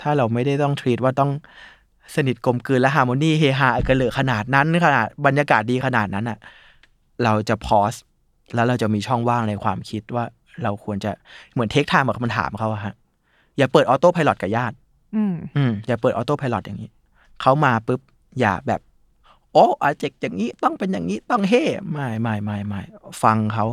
[0.00, 1.30] ถ้าเราไม่ได้ต้อง treat ว่าต้อง
[2.14, 6.38] สนิทกลมกลืนและ harmony เฮฮากันเหลือขนาดนั้นขนาดบรรยากาศดีขนาดนั้นอะ
[7.24, 7.92] เราจะ pause
[8.54, 10.24] แล้วเราจะมีช่องว่างในความคิดว่า
[10.62, 11.10] เราควรจะ
[11.52, 12.94] เหมือน take time กับคำถามเขาอะฮะ
[13.58, 14.76] อย่าเปิด autopilot กับญาติ
[15.14, 16.90] อืมอืมอย่าเปิดออโต้พายロอย่างนี้
[17.40, 18.00] เขามาปุ๊บ
[18.40, 18.80] อย่าแบบ
[19.52, 22.80] โอ้อาเจกอย่างนี้ต้องเป็นอย่างนี้ต้องเฮ่ไม่ไม่ไม่ไม่
[23.22, 23.66] ฟังเขา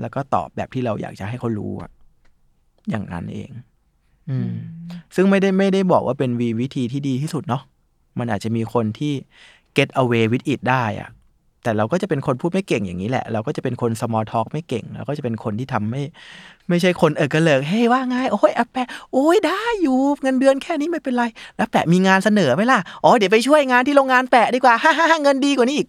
[0.00, 1.90] แล้วก็ตอบแบบที่เราอยากจะให้เขารู้อะ
[2.90, 3.50] อย่างนั้นเอง
[4.30, 4.52] อืม
[5.14, 7.62] ซึ่งไม่ได้ไม่ได้บอกว่าเป็นวีวิธีที่ดีที่สุดเนาะ
[8.18, 9.12] มันอาจจะมีคนที่
[9.76, 11.08] get away with it ได้อะ
[11.62, 16.02] แต่เราก็จะเป็นคนพูดไม่เก่งอย่างนี้แหละ เราก็จะเป็นคน small talk ไม่เก่ง เราก็จะเป็นคนที่ทำไม่
[16.68, 21.24] ไม่ใช่คนเออกระเลิกเฮ้ยว่าไงโอ้ยอาแปะโอ้ยได้อยู่เงินเดือนแค่นี้ไม่เป็นไร
[21.56, 25.88] แล้วแปะมีงานเสนอไหมล่ะอ๋อเดี๋ยวไปช่วยงานที่โรงงานแปะดีกว่าฮ่าฮ่าฮ่าเงินดีกว่านี้อีก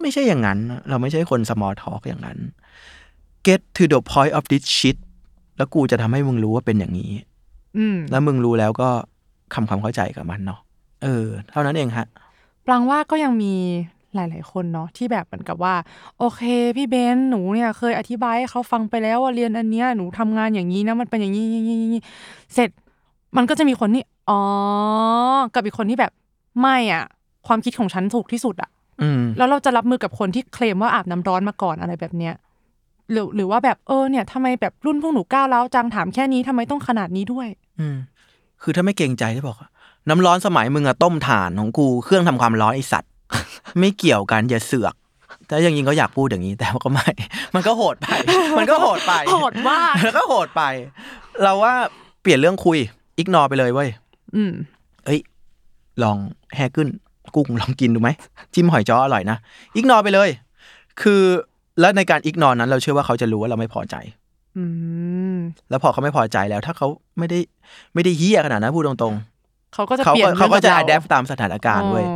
[0.00, 0.58] ไม่ใช่อย่างนั้น
[0.88, 2.38] เราไม่ใช่คน small talk อย่างนั้น
[3.46, 4.96] get to the point of this shit
[5.56, 7.10] แล้วกูจะทำให้มึงรู้ว่าเป็นอย่างนี้
[7.76, 8.88] อืมแล้วมึงรู้แล้วก็
[9.54, 10.60] คำความเข้าใจกับมันเนาะ
[11.02, 12.06] เออ เท่านั้นเองฮะ
[12.66, 13.54] ปรางว่าก็ยังมี
[14.14, 15.74] หลาย ๆ คนเนาะที่แบบเหมือนกับว่า
[16.18, 16.42] โอเค
[16.76, 22.02] พี่เบนหนูเนี่ยเคยอธิบายให้เขาฟังไปแล้วว่าเรียนอันเนี้ยหนูทำงานอย่างนี้นะมันเป็นอย่างนี้อย่างนี้อย่างนี้
[22.54, 22.70] เสร็จ
[23.36, 24.40] มันก็จะมีคนที่อ๋อ
[25.54, 26.12] กับอีกคนที่แบบ
[26.60, 27.04] ไม่อะ
[27.46, 28.70] ความคิดของฉันถูกที่สุดอะ
[29.02, 32.34] อืมแล้วเราจะรับมือกับคนที่เคลมว่าอาบน้ำร้อนมาก่อนอะไรแบบเนี้ย
[33.12, 37.48] หรือหรือว่าแบบเออเนี่ยทำไมแบบรุ่นพวกหนูก้าวแล้วจังถามแค่นี้ทำไมต้องขนาดนี้ด้วย
[37.80, 37.96] อืม
[38.62, 39.68] คือถ้าไม่เกรงใจจะบอกว่า
[40.08, 43.11] น้ำร้อนสมัยมึงอะต้มถ่านของกูเครื่องทำความร้อนไอสัตว์
[43.80, 44.94] ไม่เกี่ยวกันอย่าเสือก
[45.46, 47.08] แต่จริงๆก็อยากพูดอย่างนี้ แต่ว่าก็ไม่
[47.54, 48.06] มันก็โหดไป
[48.58, 50.62] มันก็โหดไปโหดมากแล้วก็โหดไป
[51.42, 51.74] เราว่า
[52.22, 52.78] เปลี่ยนเรื่องคุย
[53.18, 53.88] อิกนอไปเลยเว้ย
[54.36, 54.52] อืม
[55.04, 55.20] เอ้ย
[56.02, 56.16] ลอง
[56.56, 56.88] แฮขึ้น
[57.34, 58.10] กุ้งลองกินดูไหม
[58.54, 59.36] จิ้มหอยจ้ออร่อยนะ
[59.76, 60.28] อิกนอไปเลย
[61.02, 61.22] คือ
[61.80, 63.96] แล้วในการอิกนอนั้น เราเชื่อว่าเขาจะรู้ว่าเราไม่พอใจ
[64.56, 64.64] อื
[65.34, 65.36] ม
[65.70, 67.38] แล้วพอเขาไม่พอใจแล้ว ถ้าเขาไม่ได้
[67.94, 69.14] ไม่ได้เฮี้ยขนาดนั้นพูดตรง
[69.74, 72.06] เขาก็จะๆเขาเปลี่ยก็นเขาก็จะรื่อังดแอบปตามสถานการณ์เว้ย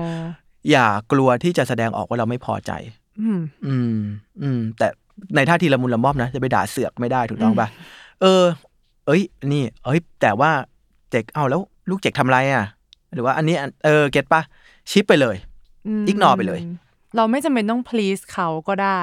[0.66, 2.72] อ๋ออย่ากลัวที่จะแสดงออกว่าเราไม่พอใจ
[3.20, 3.98] อืม อืม
[4.42, 4.88] อืม แต่
[5.36, 7.68] ในท่าทีละมุนละม่อมนะจะไปด่าเสือกไม่ได้ถูกต้องปะ
[8.22, 8.44] เออ
[9.06, 10.50] เอ้ย นี่ เอ้ย แต่ว่า
[11.10, 12.66] เจกเอาแล้ว ลูกเจกทำอะไรอะ
[13.14, 14.42] หรือว่าอันนี้อันเออเก็ตปะ
[14.90, 15.36] ชิปไปเลย
[16.02, 16.60] ม ignore ไปเลย
[17.16, 19.02] เราไม่จำเป็นต้อง please เขาก็ได้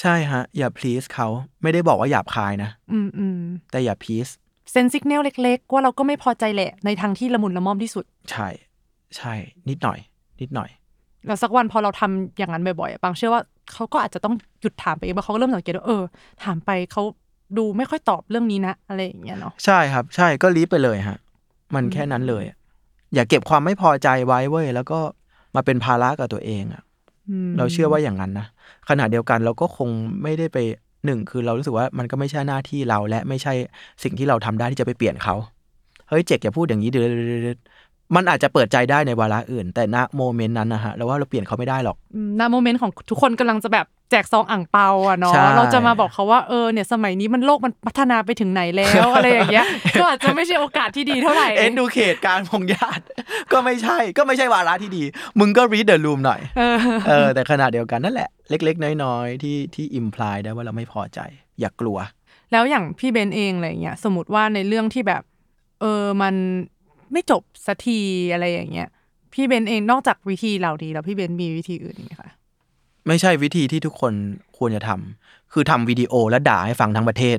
[0.00, 1.28] ใช่ฮะ อย่า please เขา
[1.62, 3.38] ไม่ได้บอกว่าหยาบคายนะอืมอืม
[3.70, 4.30] แต่อย่า please
[4.72, 8.48] เซนสิกเนลเล็ก ๆ ว่าเราก็ไม่พอใจแหละ ในทางที่ละมุนละม่อมที่สุด ใช่
[9.16, 9.34] ใช่
[9.68, 9.98] นิดหน่อย
[10.40, 10.70] นิดหน่อย
[11.26, 16.02] แล้วสักวันพอเราทำอย่างนั้นบ่อยๆอะบางเชื่อว่าเขาก็อาจจะต้องหยุดถามไปเองว่าเขาก็เริ่มสังเกตว่าเออ
[16.44, 17.02] ถามไปเขา
[17.58, 21.18] ดูไม่ค่อยตอบเรื่องนี้นะ อะไรอย่างเงี้ยเนาะใช่ครับ ใช่ก็รีบไปเลยฮะ
[21.74, 22.56] มันแค่นั้นเลยอะ
[23.14, 24.98] อย่าเก็บความไม่พอใจไว้เว้ยแล้วก็
[25.54, 26.82] มาเป็นภาระกับตัวเองอะ
[27.46, 28.46] มเราเชื่อว่าอย่างนั้นนะ
[28.88, 29.88] ขณะเดียวกันเราก็คง
[30.22, 30.58] ไม่ได้ไป
[31.04, 33.52] หนึ่งคือเรารู้สึกว่ามันก็ไม่ใช่หน้าที่เราและไม่ใช่
[34.02, 35.34] สิ่งที่เราทำได้ที่จะไปเปลี่ยนเขา
[36.08, 37.04] เฮ้ยเจ็กอย่าพูดอย่างนี้เดี๋ยว
[38.14, 49.66] มันอาจจะเปิดใจได้ในวาระอื่น แต่ณโมเมนต์นั้นนะฮะเราว่าเราเปลี่ยนเขาไม่ได้หรอกอืมณโมเมนต์ของทุกคนกำลังจะแบบแจกซองอ่างเปาอะเนาะใช่เราจะมาบอกเขาว่าเออเนี่ยสมัยนี้มันโลกมันพัฒนาไปถึงไหนแล้วอะไรอย่างเงี้ย
[50.00, 53.02] ก็อาจจะไม่ใช่โอกาสที่ดีเท่าไหร่เอ็นดูเขตการพงญาติ
[53.52, 55.02] ก็ไม่ใช่ก็ไม่ใช่วาระที่ดี
[55.38, 61.20] มึงก็ read the room หน่อยเออเออแต่ขณะเดียวกันนั่นแหละ เล็ก ๆ น้อยๆที่ที่อิมพลายได้ว่าเราไม่พอใจ
[61.60, 61.98] อย่ากกลัว
[62.52, 65.22] แล้วอย่างพี่เบนเองอะไรอย่างเงี้ยสมมติว่าในเรื่องที่แบบ
[65.80, 66.34] เออมัน
[67.12, 67.98] ไม่จบสักที
[68.32, 68.88] อะไรอย่างเงี้ย
[69.32, 72.30] พี่เบนเองนอกจากวิธีเหล่านี้แล้วพี่เบนมีวิธีอื่นไหมคะ
[73.06, 74.12] ไม่ใช่วิธีที่ทุกคน
[74.58, 77.38] ควรจะทำคือทำวิดีโอแล้วด่าให้ฟังทั้งประเทศ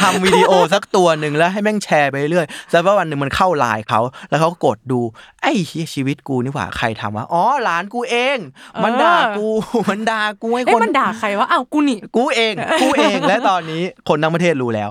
[0.00, 4.00] ทำวิดีโอสักตัวหนึ่งแล้วให้แม่งแชร์ไปเรื่อยแล้วว่าวันหนึ่งมันเข้าไลน์เขา
[4.30, 5.00] แล้วเขาก็กดดู
[5.42, 8.38] ไอ้เหี้ยชีวิตกูนี่หว่าใครทำวะอ๋อหลานกูเอง
[8.84, 9.48] มันด่ากู
[9.90, 14.90] มันด่ากูให้เอ้คยนมันด่าใครวะอ้าวกูนี่กูเอง กูเองและตอนนี้คนทั้งประเทศรู้แล้ว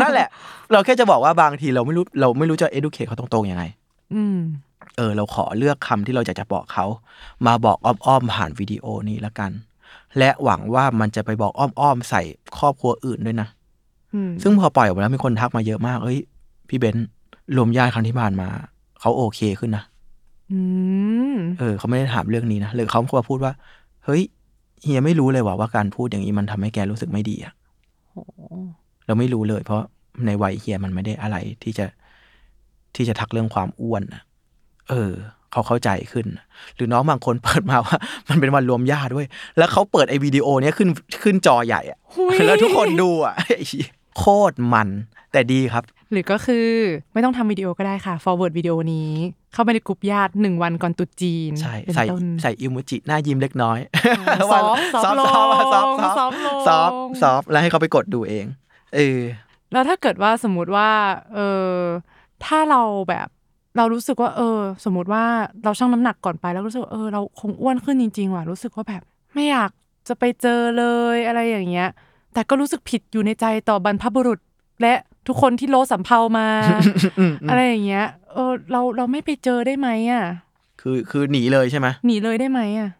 [0.00, 0.28] นั่นแหละ
[0.72, 3.64] เราแค่จะบอกว่าบางทีเราไม่รู้เราไม่รู้จะ educate เขาตรงๆยังไง
[4.14, 4.38] อืม
[4.96, 6.86] เออเราขอเลือกคำที่เราอยากจะบอกเขา
[7.46, 9.50] มาบอกอ้อมๆผ่านวิดีโอนี้ละกัน
[10.18, 12.22] และหวังว่ามันจะไปบอกอ้อมๆใส่
[12.58, 13.48] ครอบครัวอื่นด้วยนะ
[14.14, 16.18] อืมซึ่งพอปล่อยออกมาแล้วมีคนทักมาเยอะมากเอ้ย
[16.68, 17.08] พี่เบนซ์
[17.56, 18.48] รวมญาติครั้งที่ผ่านมา
[19.00, 19.84] เขาโอเคขึ้นนะ
[20.52, 20.60] อื
[21.34, 23.52] มเออเขาไม่ได้ถามเรื่องนี้นะหรือเขามาพูดว่า
[24.04, 24.22] เฮ้ย
[24.82, 27.54] เฮียไม่รู้เลยว่าว่าการพูดอย่างนี้มันทำให้แกรู้สึกไม่ดีอะ
[29.06, 29.82] เราไม่รู้เลย เพราะ
[30.26, 31.86] ในวัยเฮียมันไม่ได้อะไรที่จะ
[32.96, 34.22] ที่จะทักเรื่องความอ้วนนะ
[34.90, 35.12] เออ
[35.52, 36.26] เขาเข้าใจขึ้น
[36.76, 37.96] หรือน้องบางคนเปิดมาว่า
[38.28, 39.26] มันเป็นวันรวมญาติด้วย
[39.58, 40.88] แล้วเขาเปิดไอ้วิดีโอเนี้ยขึ้น
[41.22, 44.88] ขึ้นจอใหญ่อะหุยแล้วทุกคนดูอะไอ้เหี้ยโคตรมัน
[45.32, 46.68] แต่ดีครับ หรือก็คือ
[47.12, 49.10] ไม่ต้องทำวิดีโอก็ได้ค่ะ forward วิดีโอนี้
[49.52, 53.78] เข้าไปในกลุ่มญาติหนึ่งวันก่อนตรุษจีน ใช่เป็นใส่ต้นใส่อิโมจิหน้ายิ้มเล็กน้อย
[54.52, 58.44] soft soft ลง soft soft soft ลง soft softฟต์แล้วให้เขาไปกดดูเอง
[58.94, 59.20] เออ
[59.72, 60.90] แล้วถ้าเกิดว่าสมมุติว่า
[61.34, 61.74] เออ
[62.44, 63.28] ถ้าเราแบบ
[63.76, 65.24] เรารู้สึกว่าเออ สมมติว่า
[65.64, 69.02] เราชั่งน้ำหนักก่อนไปแล้วรู้สึกว่าเออเราคงอ้วนขึ้นจริง ๆ ว่ะรู้สึกว่าแบบ
[69.34, 69.70] ไม่อยาก
[70.08, 70.84] จะไปเจอเล
[71.14, 71.88] ยอะไรอย่างเงี้ย
[72.34, 74.38] แต่ก็รู้สึกผิดอยู่ในใจต่อบรรพบุรุษ
[74.82, 74.94] และ
[75.26, 76.48] ทุกคนที่โลสัมเพามา
[77.50, 80.24] อะไรอย่างเงี้ย เออ เราเราไม่ไปเจอได้ไหมอะ
[80.80, 82.90] คือคือหนีเลยใช่ไหมหนีเลยได้ไหมอะ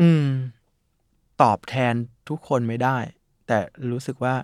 [0.00, 0.26] อืม
[1.42, 1.94] ตอบแทน
[2.28, 2.96] ทุกคนไม่ได้
[3.46, 3.58] แต่
[3.92, 4.34] รู้สึกว่า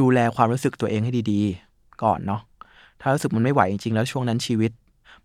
[0.00, 2.40] ดูแลความรู้สึกตัวเองให้ดีๆ ก่อนเนาะ
[3.00, 4.70] ถ้ารู้สึกมันไม่ไหวจริงๆแล้วช่วงนั้นชีวิต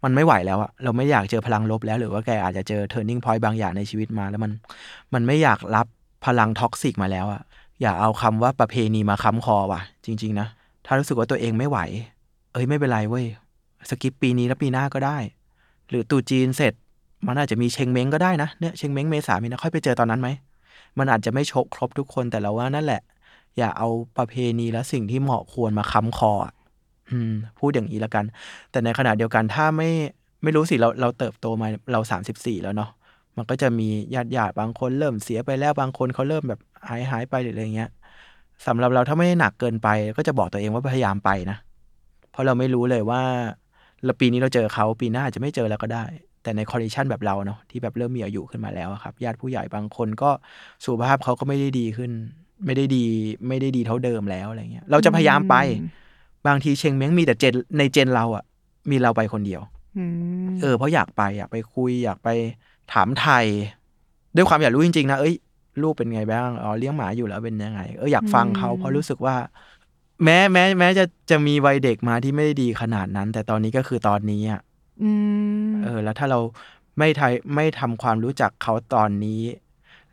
[0.03, 4.51] มันไม่ไหวแล้วอะเราไม่อยากเจอพลังลบแล้ว หรือว่าแกอาจจะเจอ turning point บางอย่างในชีวิตมา แล้วมัน
[5.13, 5.87] มันไม่อยากรับ
[6.25, 7.41] พลัง toxic มาแล้วอะ
[7.81, 10.47] อย่าเอาคำว่าประเพณีมาค้ำคอว่ะ จริง ๆ นะ
[10.85, 11.79] ถ้ารู้สึกว่าตัวเองไม่ไหว
[12.53, 13.25] เอ้ยไม่เป็นไรเว้ย
[13.89, 15.17] skip ปีนี้แล้วปีหน้าก็ได้
[15.89, 16.73] หรือตรุษจีนเสร็จ
[17.27, 20.29] มันอาจจะมีเชงเม้งก็ได้นะเนี่ยเชงเม้งเมษามีนะค่อยไปเจอตอนนั้นไหม
[20.97, 23.01] มันอาจจะไม่ชกครบทุกคนแต่เราว่านั่นแหละ
[23.57, 23.87] อย่าเอา
[24.17, 26.53] ประเพณีและสิ่งที่เหมาะควรมาค้ำคออะ
[27.12, 28.26] อืมพูดอย่างนี้ละกัน
[28.71, 29.89] แต่ในขณะเดียวกันถ้าไม่
[30.43, 32.89] ไม่รู้สิเราเราเติบโตมาเราสามสิบสี่แล้วเนาะ
[33.38, 37.89] มันก็จะมีญาติญาติบางคนเริ่มเสียไปแล้วบางคนเขาเริ่มแบบหายหายไปหรืออะไรเงี้ย
[38.67, 41.58] สำหรับเราถ้าไม่ได้หนักเกินไป ก็จะบอกตัวเองว่าพยายามไปนะ
[42.32, 43.21] เพราะเราไม่รู้เลยว่า
[44.06, 46.06] เราปีนี้เราเจอเขาปีหน้าอาจจะไม่เจอแล้วก็ได้
[46.43, 50.30] แต่ใน condition แบบเราเนาะที่แบบเริ่มมีอายุขึ้นมาแล้วครับ ญาติผู้ใหญ่บางคนก็
[50.86, 52.12] สุขภาพเขาก็ไม่ได้ดีขึ้น
[52.65, 53.06] ไม่ได้ดี
[53.47, 55.56] ไม่ได้ดีเท่าเดิมแล้วอะไรเงี้ย เราจะพยายามไป
[56.47, 58.43] บางทีเชงเม้งมีแต่เจนในเจนเราอะ
[58.89, 59.62] มีเราไปคนเดียว
[59.97, 60.06] อื
[60.45, 62.30] มเออเพราะอยากไปอยากไปคุยอยากไป
[62.93, 63.45] ถามไทย
[64.36, 65.36] ด้วยความอยากรู้จริงๆนะเอ้ย
[65.82, 69.36] ลูกเป็นไงบ้างอ๋อเลี้ยงหมาอยู่แล้วเป็นยังไง เอออยากฟังเขาเพราะรู้สึกว่า
[70.23, 74.62] แม้แม้ แม้จะจะมีวัยเด็กมาที่ไม่ได้ดีขนาดนั้น แต่ตอนนี้ก็คือตอนนี้อะ
[75.04, 75.12] อื
[75.65, 76.39] มเออ แล้วถ้าเรา
[76.97, 79.41] ไม่ไทยไม่ทำความรู้จักเขาตอนนี้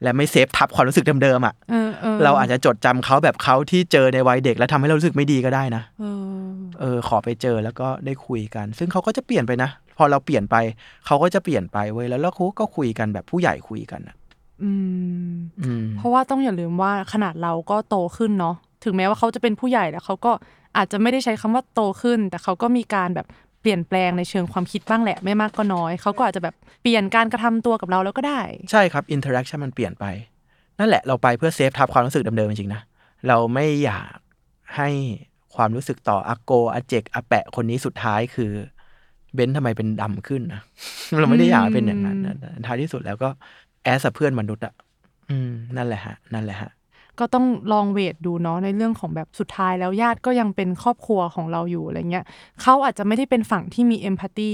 [0.03, 6.05] และไม่เซฟทับความรู้สึกเดิมๆอะเออเออเราอาจจะจดจำเขาแบบเขาที่เจอในวัยเด็กแล้วทำให้เรารู้สึกไม่ดีก็ได้นะเอ
[6.45, 6.49] อ
[6.81, 10.57] เออ ขอไปเจอแล้วก็ได้คุยกัน ซึ่งเขาก็จะเปลี่ยนไปนะพอเราเปลี่ยนไป
[11.07, 12.31] เขาก็จะเปลี่ยนไปเว้ยแล้วเรา
[12.61, 14.17] ก็คุยกันแบบผู้ใหญ่คุยกันอะ
[14.63, 14.73] อื
[15.29, 15.33] ม
[15.63, 20.33] อืมเพราะว่าต้องอย่าลืมว่าขนาดเราก็โตขึ้นเนาะถึงแม้ว่าเขาจะเป็นผู้ใหญ่แล้วเขาก็
[20.77, 23.27] อาจจะไม่ได้ใช้คำว่าโตขึ้น แต่เขาก็มีการแบบ
[23.61, 28.40] เปลี่ยนแปลงในเชิงความคิดบ้างแหละไม่มากก็น้อย เขาก็อาจจะแบบเปลี่ยนการกระทำตัวกับเราแล้วก็ได้
[28.71, 30.05] ใช่ครับ interaction มันเปลี่ยนไป
[30.79, 32.83] นั่นแหละเราไปเพื่อ save ทับความรู้สึกเดิมๆจริงๆนะ
[33.29, 34.16] เราไม่อยาก
[34.77, 34.88] ให้
[35.55, 38.53] ความรู้สึกต่ออาโกอาเจกอาแปะคนนี้สุดท้ายคือ
[39.35, 40.61] เบนทำไมเป็นดำขึ้นนะ
[41.21, 42.35] เราไม่ได้อยากเป็นอย่างนั้นนะ
[42.66, 43.29] ท้ายที่สุดแล้วก็
[43.85, 44.75] as เพื่อนมนุษย์อะ
[45.31, 46.71] อืมนั่นแหละฮะ นั่นแหละฮะ
[47.21, 52.25] ก็ต้องลองเวทดูเนาะในเรื่องของแบบสุดท้ายแล้วญาติก็ยังเป็นครอบครัวของเราอยู่อะไรเงี้ย
[52.63, 54.53] เขาอาจจะไม่ได้เป็นฝั่งที่มีเอมพัตตี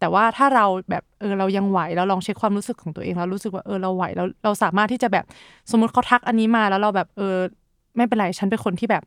[0.00, 5.24] แต่ว่าถ้าเราแบบเออเรายังไหวแล้วลองเช็คความรู้สึกของตัวเองแล้วรู้สึกว่าเออเราไหวแล้วเราสามารถที่จะแบบ
[5.70, 7.36] สมมติเขาทักอันนี้มาแล้วเราแบบเออ
[7.96, 9.02] ไม่เป็นไรฉันเป็นคนที่แบบ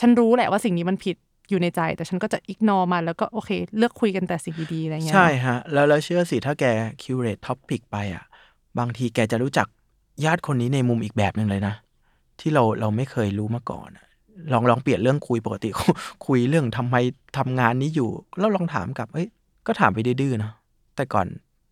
[0.00, 1.16] ฉันรู้แหละว่าสิ่งนี้มันผิด
[1.48, 6.64] อยู่ในใจ แต่ฉันก็จะอิกนอมันแล้วก็โอเค เลือกคุยกันแต่สิ่งดีๆอะไรเงี้ยใช่ฮะ แล้วแล้วเชื่อสิถ้าแก
[7.02, 8.24] คิวเรตท็อปิกไปอะ
[8.78, 9.66] บางทีแกจะรู้จัก
[10.24, 11.74] ญาติคนนี้ในมุมอีกแบบหนึ่งเลยนะ
[12.40, 14.06] ที่เราเราไม่เคยรู้มาก่อนอะ
[14.52, 15.68] ลองลองเปลี่ยนเรื่องคุยปกติ
[16.26, 16.96] คุยเรื่องทำไม
[17.38, 19.26] ทำงานนี้อยู่แล้วลองถามกลับเอ้ย
[19.66, 20.50] ก็ถามไปดื้อๆนะ
[20.96, 21.26] แต่ก่อน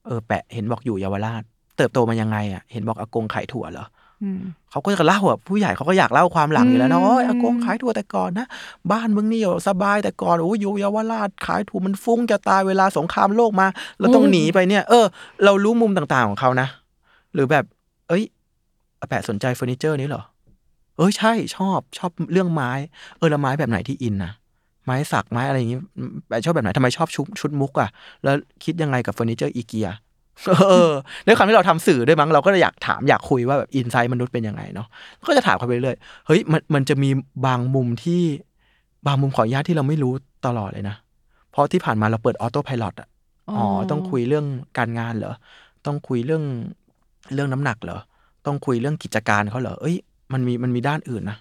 [0.07, 1.43] เออแปะเห็นบอกอยู่เยาวราช
[1.77, 3.87] เติบโตมายังไงอะเห็นบอกอากงขายถั่วเหรอ
[4.23, 8.47] อืมเขาก็จะเล่าอะผู้ใหญ่เขาก็อยากเล่าความหลังอยู่แล้วเนาะอืมโอ้ยอากงขายถั่วแต่ก่อนนะ
[8.93, 13.67] บ้านมึงนี่อยู่สบายแต่ก่อนโอ้ยอยู่เยาวราชขายถั่วมันฟุ้งจะตายเวลาสงครามโลกมา
[13.99, 15.05] เราต้องหนีไปเนี่ย เออ
[15.45, 16.69] เรารู้มุมต่างๆของเขานะ
[17.35, 17.65] หรือแบบ
[18.09, 18.25] เอ้ย
[19.01, 20.23] อาแปะสนใจเฟอร์นิเจอร์นี้เหรอ
[20.97, 22.71] เอ้ยใช่ชอบชอบเรื่องไม้
[23.19, 24.33] เออแล้วไม้แบบไหนที่อินนะ
[24.85, 25.79] ไม้สักไม้อะไรอย่างงี้
[26.29, 27.91] แปะชอบแบบไหนทำไมชอบชุดชุดมุกอะ
[28.25, 29.89] แล้วคิดยังไงกับเฟอร์นิเจอร์อีเกีย
[30.69, 30.93] เออ
[31.27, 34.87] ด้วยความที่เราทำสื่อด้วยมั้งเราก็เลยอยากถามอยากคุยว่าแบบ insight มนุษย์เป็นยังไงเนาะ
[35.27, 37.11] ก็จะถามเขาไปเรื่อยเฮ้ยมันมันจะมี
[37.47, 38.23] บางมุมที่
[39.07, 40.13] บางมุมของญาติที่เราไม่รู้
[40.47, 40.97] ตลอดเลยนะ
[41.51, 43.09] เพราะที่ผ่านมาเราเปิด autopilot อะ
[43.57, 44.47] อ๋อต้องคุยเรื่อง
[44.79, 45.35] การงานเหรอ
[45.87, 46.43] ต้องคุยเรื่อง
[47.35, 47.99] เรื่องน้ำหนักเหรอ
[48.47, 49.97] ต้องคุยเรื่องกิจการเขาเหรอเอ้ย
[50.33, 51.39] มันมีมันมีด้านอื่นนะ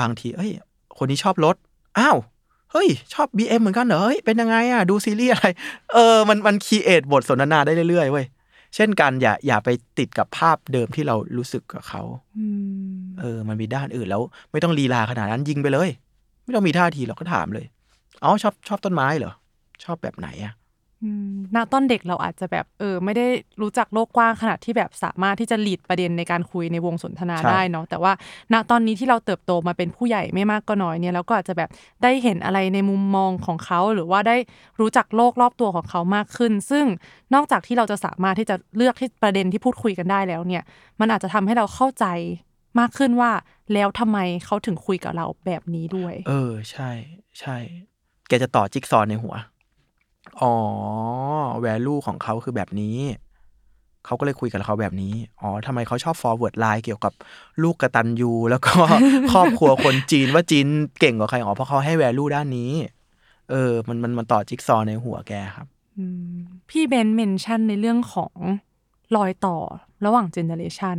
[0.00, 0.50] บางทีเอ้ย
[0.98, 1.56] คนนี้ชอบรถ
[1.98, 2.16] อ้าว
[2.72, 5.46] เฮ้ย ชอบ BM เหมือนกันเหรอเฮ้ยเป็นยังไงอะดูซีรีส์อะไร
[5.92, 8.26] เออมันมันคีเอทบทสนทนาได้เรื่อยๆเว้ย
[8.74, 12.02] เช่นกันอย่าอย่าไปติดกับภาพเดิมที่เรารู้สึกกับเขา
[12.38, 12.46] อื
[12.92, 15.88] มเออ มันมีด้านอื่นแล้ว ไม่ต้องลีลาขนาดนั้นยิงไปเลย
[16.44, 17.66] ไม่ต้องมีท่าทีเราก็ถามเลย
[18.24, 19.32] อ๋อชอบชอบต้นไม้เหรอ
[19.84, 20.67] ชอบแบบไหนอะอืม
[21.54, 23.26] ณตอนเด็กเราอาจจะแบบเออไม่ได้
[23.62, 28.12] รู้จักโลกกว้างขนาดที่แบบสามารถที่จะหลีดประเด็นในการคุยในวงสนทนาใช่ได้เนาะแต่ว่า
[28.52, 31.70] ณตอนนี้ที่เราเติบโตมาเป็นผู้ใหญ่ไม่มากก็น้อยเนี่ยเราก็อาจจะแบบ
[32.02, 34.36] ได้เห็นอะไรในมุมมองของเขา หรือว่าได้
[34.80, 36.84] รู้จักโลกรอบตัวของเขามากขึ้น ซึ่ง
[37.34, 40.62] นอกจากที่เราจะสามารถที่จะเลือกที่ประเด็นที่พูดคุยกันได้แล้วเนี่ย
[41.00, 42.06] มันอาจจะทำให้เราเข้าใจ
[42.80, 43.30] มากขึ้นว่า
[43.74, 46.90] แล้วทำไมเขาถึงคุยกับเราแบบนี้ด้วย เออใช่
[47.40, 47.56] ใช่
[48.28, 49.34] แกจะต่อจิ๊กซอว์ในหัว
[50.40, 50.54] อ๋อ
[51.60, 52.98] แวลูของเขาคือแบบนี้
[54.06, 57.12] เขาก็เลยคุยกับเขาแบบนี้ อ๋อทำไมเขาชอบ forward line เกี่ยวกับ
[57.62, 58.72] ลูกกระตันยูแล้วก็
[59.32, 60.66] ครอบครัวคนจีนว่าจีน
[61.00, 62.70] เก่งกว่าใคร อ๋อ เพราะเขาให้ value ด้านนี้
[63.50, 65.66] เออ มันมันมันต่อจิ๊กซอว์ในหัวแกครับ
[65.98, 66.36] อืม
[66.70, 68.34] พี่เบนเมนชั่นในเรื่องของ
[69.16, 69.56] รอยต่อ
[70.04, 70.98] ระหว่างเจเนอเรชัน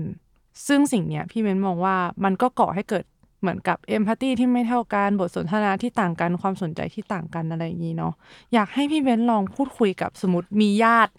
[0.68, 3.06] ซึ่งสิ่งเนี้ยพี่เบนมองว่ามันก็ก่อให้เกิด
[3.42, 8.14] เหมือนกับเอมพัตตีที่ไม่เท่ากันบทสนทนาที่ต่างกันความสนใจที่ต่างกันอะไรอย่างนี้เนาะ
[8.54, 11.14] อยากให้พี่เบนลองพูดคุยกับสมมติมีญาติ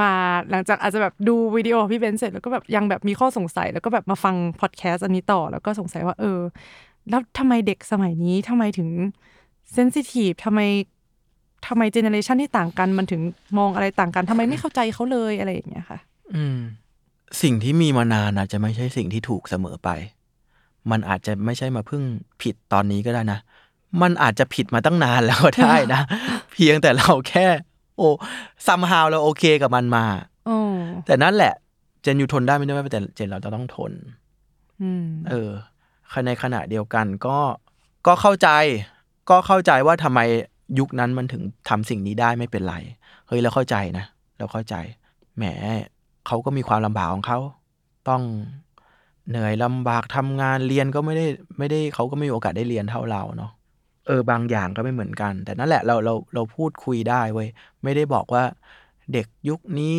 [0.00, 0.10] มา
[0.50, 6.40] หลังจากอาจจะแบบดูวิดีโอพี่เบนเสร็จแล้วก็แบบยังแบบมีข้อสงสัย แล้วก็แบบมาฟังพอดแคสต์อันนี้ต่อ แล้วก็สงสัยว่า เออ
[7.10, 8.88] แล้วทำไมเด็กสมัยนี้ทำไมถึง
[9.72, 10.60] เซนซิทีฟทำไม
[11.66, 13.20] ทำไมเจเนอเรชันที่ต่างกันมันถึง
[13.58, 15.98] มองอะไรต่างกันทำไมไม่เข้าใจเขาเลยอะไรอย่างเงี้ยค่ะ
[16.34, 16.58] อืม
[17.42, 19.90] สิ่งที่มีมานานอาจจะไม่ใช่สิ่งที่ถูกเสมอไป
[20.90, 22.02] มันอาจจะไม่ใช่มาเพิ่ง
[22.42, 23.38] ผิดตอนนี้ก็ได้นะ
[24.02, 26.00] มันอาจจะผิดมาตั้งนานแล้วก็ได้นะ
[26.52, 27.46] เพียงแต่เราแค่
[27.96, 28.08] โอ้
[28.66, 30.04] ซัมฮาวเราโอเคกับมันมา
[30.48, 30.58] อ๋อ
[31.06, 31.54] แต่นั่นแหละ
[32.02, 33.92] เจนยูทนได้ไม่ได้ว่าแต่เจนเราจะต้องทน
[34.82, 35.50] อืมเออ
[36.26, 37.38] ในขณะเดียวกันก็
[38.06, 38.48] ก็เข้าใจ
[39.30, 40.20] ก็เข้าใจว่าทำไม
[40.78, 42.76] ยุคนั้นมันถึงทำสิ่งนี้ได้ไม่เป็นไร
[43.28, 44.04] เฮ้ยเราเข้าใจนะ
[44.38, 44.74] เราเข้าใจ
[45.36, 45.44] แหม
[46.26, 47.38] เขาก็มีความลำบากของเขา
[48.08, 48.22] ต้อง
[49.30, 51.26] เหนื่อยลำบากทำงานเรียนก็ไม่ได้
[51.58, 53.50] ไม่ได้เขาก็ไม่มีโอกาสได้เรียนเท่าเราเนาะ
[54.06, 57.48] เออบางอย่างก็ไม่เหมือนกัน แต่นั่นแหละเราเราเราพูดคุยได้เว้ย
[57.82, 58.44] ไม่ได้บอกว่า
[59.12, 59.96] เด็กยุคนี้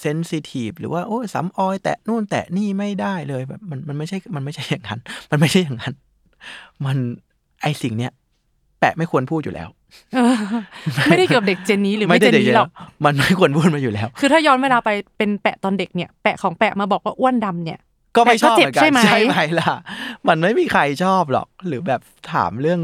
[0.00, 5.94] เซนซิทีฟหรือว่าโอ้ยสำออย แตะนู่นแตะนี่ไม่ได้เลยแบบมันมันไม่ใช่มันไม่ใช่อย่างนั้น มันไม่ใช่อย่างนั้น
[6.84, 6.96] มัน
[7.62, 8.12] ไอสิ่งเนี้ย
[8.80, 9.68] แปะไม่ควรพูดอยู่แล้ว
[10.14, 10.34] เออ
[11.08, 12.70] ไม่ได้เกี่ยวกับเด็กเจนนี้หรือไม่เจได้นเด็กนี้หรอก
[13.04, 17.78] มันไม่ควรพูดมาอยู่แล้ว คือถ้าย้อนเวลาไปเป็นแปะตอนเด็กเนี่ยแปะของแปะมาบอกว่าอ้วนดำเนี่ย
[18.16, 19.74] ก็ไม่ชอบแต่ก็เจ็เหบมือนกันใช่ไหมใช่ไหมล่ะ
[20.28, 22.00] มันไม่มีใครชอบหรอก หรือแบบ
[22.32, 22.80] ถามเรื่อง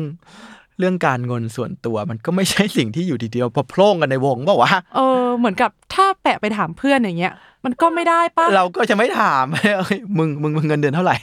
[0.78, 7.32] เรื่องการเงินส่วนตัวมันก็ไม่ใช่สิ่งที่อยู่ดีๆพอโพล่งกันในวงบอกว่าวะเออ เหมือนกับถ้าแปะไปถามเพื่อนอย่างเงี้ย
[7.64, 9.44] มันก็ไม่ได้ปะเราก็จะไม่ถาม
[9.76, 11.16] เอ้ยมึงมึงมึงเงินเดือนเท่าไหร่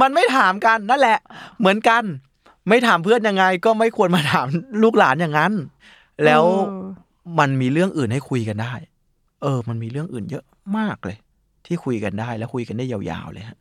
[0.00, 1.18] มันไม่ถามกันนั่นแหละ
[1.60, 2.02] เหมือนกัน
[2.68, 4.46] ไม่ถามเพื่อนยังไง ก็ไม่ควรมาถาม
[4.82, 5.52] ลูกหลานอย่างนั้น
[6.24, 6.82] แล้วเออ
[7.38, 8.74] มันมีเรื่องอื่นให้คุยกันได้
[9.42, 10.44] เออ มันมีเรื่องอื่นเยอะ
[10.78, 11.16] มากเลย
[11.66, 13.58] ที่คุยกันได้แล้วคุยกันได้ยาวๆเลยฮะ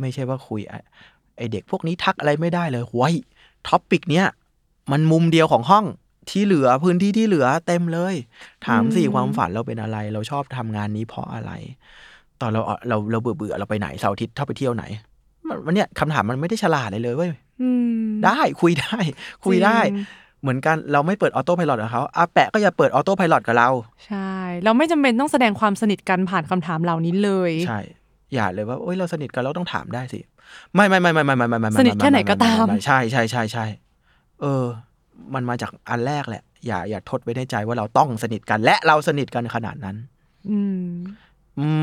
[0.00, 0.78] ไม่ใช่ว่าคุยไอ้
[1.36, 3.12] ไอเด็กพวกนี้ทักอะไรไม่ได้เลยหวย
[3.68, 4.26] topic เนี้ย
[4.92, 5.84] มันมุมเดียวของห้อง
[6.30, 8.14] ที่เหลือพื้นที่ที่เหลือเต็มเลย
[8.66, 11.52] ถามสิอืมความฝันเราเป็นอะไร เราชอบทำงานนี้เพราะอะไร
[12.40, 14.84] ตอนเราเราเราเบื่อเบื่อๆเราไปไหนเสาร์อาทิตย์ชอบไปเที่ยวไหน
[15.48, 17.30] มันมันเนี่ยคำถามมันไม่ได้ฉลาดเลยเลยเว้ย
[17.62, 17.70] อื
[18.02, 18.98] มได้คุยได้
[19.44, 20.06] คุยได้จริง
[20.42, 23.70] เหมือนกันเราไม่เปิดออโต้ไพลอตกับเขาอาแปะก็อย่าเปิดออโต้ไพลอตกับเรา
[24.06, 24.32] ใช่
[24.64, 27.80] เราไม่จำเป็นต้องแสดงความสนิทกันผ่านคำถามเหล่านี้เลย ใช่
[28.34, 30.20] อย่าเลยว่าโอ้ยเราสนิทกันเราต้องถามได้สิ
[30.74, 33.66] ไม่ไม่ไม่ไม่ไม่ไม่ไม่ไม่ไม่สนิทแค่ไหนก็ตาม ใช่ใช่ใช่ใช่
[34.40, 34.64] เออ
[35.34, 39.96] มันมาจากอันแรกแหละ อย่าอย่าทดไว้ในใจว่าเราต้องสนิทกัน และเราสนิทกันขนาดนั้น
[40.50, 40.86] อืม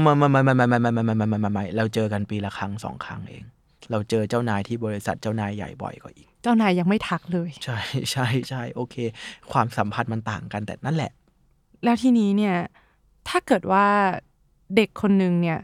[0.01, 3.43] ไม่ไม่ไม่ไม่ไม่ไม่ไม่ไม่ไม่ไม่ไม่ไม่เราเจอกันปีละครั้งสองครั้งเอง
[3.91, 7.79] เราเจอเจ้านายที่บริษัทเจ้านายใหญ่บ่อยกว่าอีก เจ้านายยังไม่ทักเลย ใช่
[8.11, 8.95] ใช่ใช่โอเค
[9.51, 11.11] ความสัมพันธ์มันต่างกันแต่นั่นแหละ
[11.83, 12.55] แล้วทีนี้เนี่ย
[13.29, 13.85] ถ้าเกิดว่า
[14.75, 15.59] เด็กคนนึงเนี่ย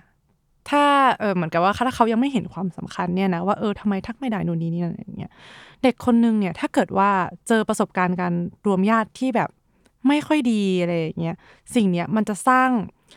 [0.69, 0.84] ถ้า
[1.19, 5.32] เออเหมือนกับว่าถ้าเขายังไม่เห็นความสำคัญเนี่ยนะว่าเออทำไมทักไม่ได้นู่นนี่นี่นั่นอย่างเงี้ย
[5.84, 7.10] เด็กคนนึงเนี่ย ถ้าเกิดว่า
[7.47, 8.34] เจอประสบการณ์การ
[8.67, 9.49] รวมญาติที่แบบ
[10.08, 11.36] ไม่ค่อยดีอะไรอย่างเงี้ย
[11.75, 12.69] สิ่งเนี้ยมันจะสร้าง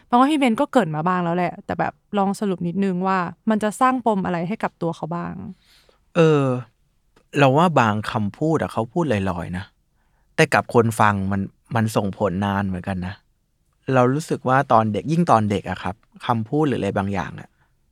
[0.09, 3.19] บางว่าพี่เบนก็เกริดมาบ้างแล้วแหละ แต่แบบลองสรุปนิดนึงว่า
[3.51, 5.35] มันจะสร้างปมอะไรให้กับตัวเขาบ้าง
[6.17, 6.45] เออ
[7.39, 9.65] เราว่าบางคำพูดอะเขาพูดลอยๆนะ
[10.37, 11.41] แต่กับคนฟังมัน
[11.75, 13.15] มันส่งผลนานเหมือนกันนะ
[13.95, 15.95] เรารู้สึกว่าตอนเด็กยิ่งตอนเด็กอะครับ
[16.27, 17.49] คำพูดหรืออะไรบางอย่างอะ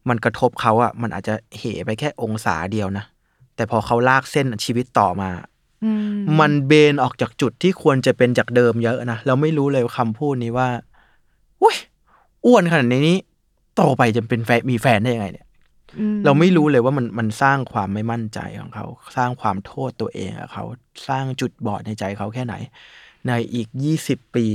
[0.08, 3.04] มันกระทบเขาอะมันอาจจะเหไปแค่องศาเดียวนะ
[3.56, 5.30] แต่พอเขาลากเส้นชีวิตต่อมา
[5.84, 10.68] อืมมันเบนออกจากจุดที่ควรจะเป็นจากเดิมเยอะนะเราไม่รู้เลยว่าคำพูดนี้ว่า
[11.62, 11.76] อุ้ย
[12.46, 13.18] อ้วนขนาดนี้
[13.76, 15.46] โตไปจะเป็นแฟนมีแฟนได้ยังไงเนี่ย
[15.98, 20.64] อืเราไม่รู้เลยว่ามันมันสร้างความไม่มั่นใจของเขา สร้างความโทษตัวเองกับเขา
[21.08, 22.54] สร้างจุดบอดในใจเขาแค่ไหน
[23.26, 24.46] ในอีกยี่สิบปี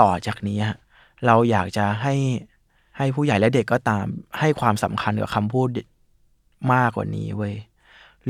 [0.00, 0.78] ต่อจากนี้ฮะ
[1.26, 2.14] เราอยากจะให้
[2.96, 4.06] ให้ผู้ใหญ่และเด็กก็ตาม
[4.38, 5.68] ให้ความสำคัญกับคำพูด
[6.72, 7.54] มากกว่านี้เว้ย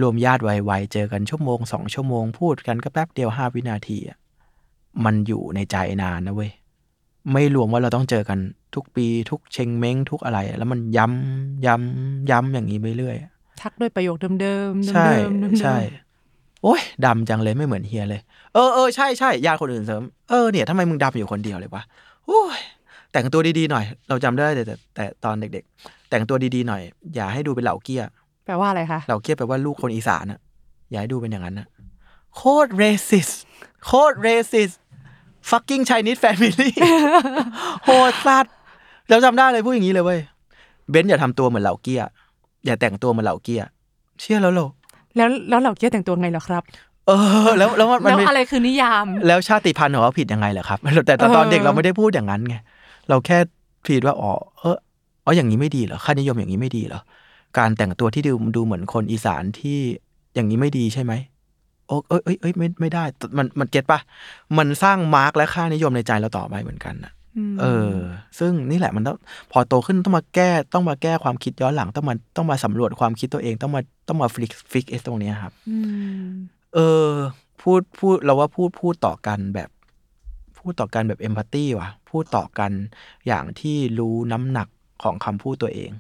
[0.00, 4.18] รวมญาติไวๆเจอกันชั่วโมงสองชั่วโมงพูดกันก็แป๊บเดียวห้าวินาทีอะ
[5.04, 6.50] มันอยู่ในใจนานนะเว้ย
[7.32, 8.38] ไม่รวมว่าเราต้องเจอกัน
[8.76, 13.16] ทุกปีทุกเชงเม้งทุกอะไร แล้วมันย้ำย้ำย้ำอย่างนี้ไปเรื่อย
[13.60, 15.08] ทักด้วยประโยคเดิมๆเดิมๆใช่
[15.40, 15.76] เดิมๆใช่
[16.62, 18.20] โอ้ยดำจังเลยไม่เหมือนเฮียเลย
[18.54, 21.82] เออเออใช่ใช่ญาติคนอื่นเสริมเออเนี่ยทำไมมึงดำอยู่คนเดียวเลยวะ
[22.26, 22.60] โอ้ย
[23.12, 26.82] แต่งตัวดีๆหน่อย เราจำได้แต่แต่แต่ตอนเด็ก ๆ แต่งตัวดีๆหน่อย
[27.14, 28.02] อย่าให้ดูเป็นเหล่าเกี้ย
[28.46, 30.40] แปลว่าอะไรคะเหล่าเกี้ยแปลว่าลูกคนอีสานอะ
[30.90, 31.66] อย่าให้ดูเป็นอย่างนั้นนะ
[32.36, 33.28] โคตรเรสิส
[33.84, 34.70] โคตรเรสิส
[35.50, 36.70] fucking Chinese family
[37.84, 38.54] โหดสัตว์
[39.10, 40.20] เราจำได้เลยพูดอย่างนี้เลยเว้ย
[40.90, 42.02] เบนซ์อย่าทำตัวเหมือนเหล่าเกี้ย
[42.66, 43.62] อย่าแต่งตัวเหมือนเหล่าเกี้ย
[44.20, 44.68] เชื่อแล้วเหรอ
[45.16, 46.62] แล้วแล้วเหล่าเกี้ยแต่งตัวไงเหรอครับ
[47.06, 47.12] เอ
[47.46, 52.56] อ แล้วแล้วมันมันแล้วไม่อะไรคือนิยาม แล้วชาติพันธุ์ของเขาผิดยังไงเหรอครับ แต่แต่ตอนเออเด็กเราไม่ได้พูดอย่างนั้นไง
[53.08, 53.38] เราแค่
[53.84, 54.76] พีดว่าอ๋อเออ
[55.24, 57.00] อ๋ออย่างนี้ไม่ดีเหรอค่านิยมอย่างนี้ไม่ดีเหรอ
[57.58, 59.78] การแต่งตัวที่ดูดูเหมือนคนอีสานที่
[60.34, 61.12] อย่างนี้ไม่ดีใช่ไหม
[61.86, 63.04] โอ้เอ้ยเอ้ยเอ้ยไม่ไม่ได้
[63.38, 64.00] มันมันเก็ตปะ
[64.58, 67.23] มันสร้างมาร์กและค่านิยมในใจเราต่อไปเหมือนกันนะม
[67.60, 67.64] เอ
[67.94, 67.96] อ
[68.38, 69.16] ซึ่งนี่แหละมันต้อง
[69.52, 75.52] พอโตขึ้นต้องมาแก้ต้องมาแก้ความคิดย้อนหลังต้องมาต้องมาสำรวจความคิดตัวเองต้องมาต้องมา fix fix ไอ้ตรงเนี้ยครับ
[76.26, 76.26] ม
[76.74, 77.10] เออ
[77.62, 79.68] พูดพูดเราว่าพูดพูดต่อกันแบบ
[80.58, 82.72] พูดต่อกันแบบ empathy ว่ะ พูดต่อกัน
[83.26, 84.68] อย่างที่รู้น้ำหนัก
[85.02, 85.90] ของคำพูดตัวเอง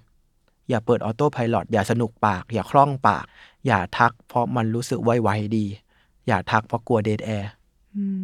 [0.68, 3.24] อย่าเปิด autopilot ย่าสนุกปาก อย่าคล่องปาก
[3.66, 5.66] อย่าทักเพราะมันรู้สึกไวๆดี
[6.26, 7.50] อย่าทักเพราะกลัว dead air
[7.96, 8.04] อื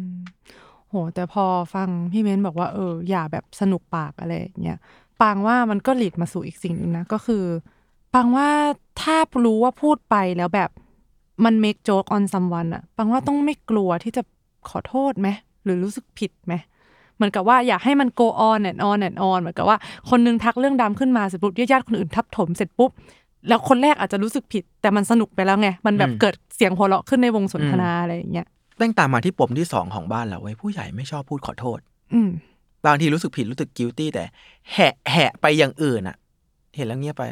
[0.91, 1.43] โห แต่พอ
[1.75, 4.79] ฟังพี่เม้นบอกว่าเอออย่าแบบสนุกปากอะไรอย่างเงี้ย
[5.21, 7.43] ปางว่ามันก็หลีดมาสู่อีกสิ่งหนึ่งนะ ก็คือ
[8.13, 8.49] ปางว่า
[9.01, 10.69] ถ้ารู้ว่าพูดไปแล้วแบบ
[11.45, 14.21] มัน make joke on someone อะปางว่าต้องไม่กลัวที่จะ
[14.69, 15.27] ขอโทษไหม
[15.63, 16.53] หรือรู้สึกผิดไหม
[17.15, 19.77] เหมือนกับว่าอยากให้มัน go on and on and on เหมือนกับว่า
[20.09, 22.91] คนนึงทักเรื่องดำขึ้นมาเสร็จปุ๊บญาติๆคนอื่นทับถมเสร็จปุ๊บ
[23.47, 28.47] แล้วคนแรกอาจจะรู้สึกผิด แต่มันสนุกไปแล้วไง มันแบบอืมเกิดเสียงหัวเราะขึ้นในวงสนทนาอะไรอย่างเงี้ย
[28.77, 31.79] แม่งตามมาที่ปมที่สองของบ้านเราเว้ยผู้ใหญ่ไม่ชอบพูดขอโทษ
[32.13, 32.29] อืม
[32.85, 34.23] บางทีรู้สึกผิดรู้สึก guilty แต่
[34.73, 36.17] แหะแหะไปอย่างอื่นอะ
[36.75, 37.23] เห็นแล้วเงียบไป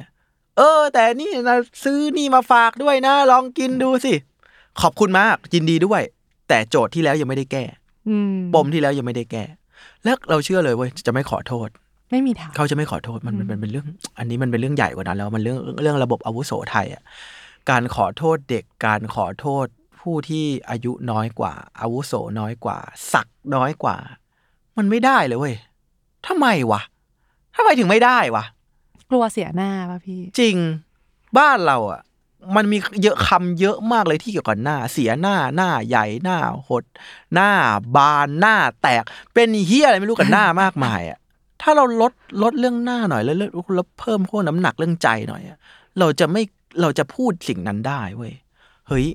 [0.57, 4.13] เออ แต่นี่นะซื้อนี่มาฝากด้วยนะ ลองกินดูสิ
[4.81, 6.01] ขอบคุณมากยินดีด้วย
[6.49, 7.63] แต่โจทย์ที่แล้วยังไม่ได้แก้
[8.09, 9.43] อืมปมที่แล้วยังไม่ได้แก้
[10.03, 11.69] แล้วเราเชื่อเลยเว้ยจะไม่ขอโทษ
[12.11, 13.85] ไม่มีทางเขาจะไม่ขอโทษมันมันมันเป็นเรื่อง
[14.19, 17.03] อันนี้มันเป็นเรื่องใหญ่กว่านั้นแล้วมันเรื่องเรื่องระบบอาวุโสไทยอะ
[17.69, 19.65] การขอโทษเด็กการขอโทษ
[20.01, 22.77] ผู้ที่อายุน้อยกว่า อาวุโสน้อยกว่า
[23.13, 23.97] ศักดิ์น้อยกว่า
[24.77, 25.55] มันไม่ได้เลยเว้ย
[26.27, 26.81] ทำไมวะ
[27.55, 28.43] ทำไมถึงไม่ได้วะ
[29.09, 30.57] กลัวเสียหน้าป่ะพี่ จริง
[31.37, 32.01] บ้านเราอะ
[32.55, 36.37] มันมีเยอะคำเยอะมากเลยที่เกี่ยวกับหน้า เสียหน้าหน้าใหญ่หน้า
[36.67, 36.83] หด
[37.33, 37.51] หน้า
[37.95, 41.19] บานหน้าแตก เป็นเฮียอะไรไม่รู้กับหน้ามากมายอะ
[41.61, 45.57] ถ้าเราลดลดเรื่องหน้าหน่อยแล้วแล้วแล้วเพิ่มพวกน้ำหนักเรื่องใจหน่อยอะ
[45.99, 46.41] เราจะไม่
[46.81, 48.33] เราจะพูดสิ่งนั้นได้เว้ย
[48.87, 49.05] เฮ้ย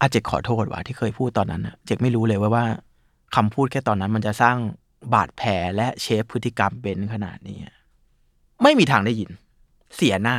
[0.00, 2.64] อาเจกขอโทษว่ะที่เคยพูดตอนนั้นอะเจกไม่รู้เลยว่าว่า
[3.36, 4.56] คำพูดแค่ตอนนั้นมันจะสร้าง
[5.14, 7.74] บาดแผลและเชฟพฤติกรรมเป็นขนาดนี้อะ
[8.62, 9.30] ไม่มีทางได้ยิน
[9.96, 10.36] เสียหน้า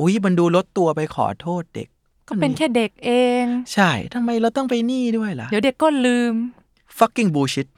[0.00, 1.88] อุ้ยมันดูลดตัวไปขอโทษเด็ก
[2.28, 3.10] ก็เป็นแค่เด็กเอ
[3.42, 6.34] ง ใช่ทำไมเราต้องไปนี่ด้วยล่ะ เดี๋ยวเด็กก็ลืม
[6.98, 7.68] fucking bullshit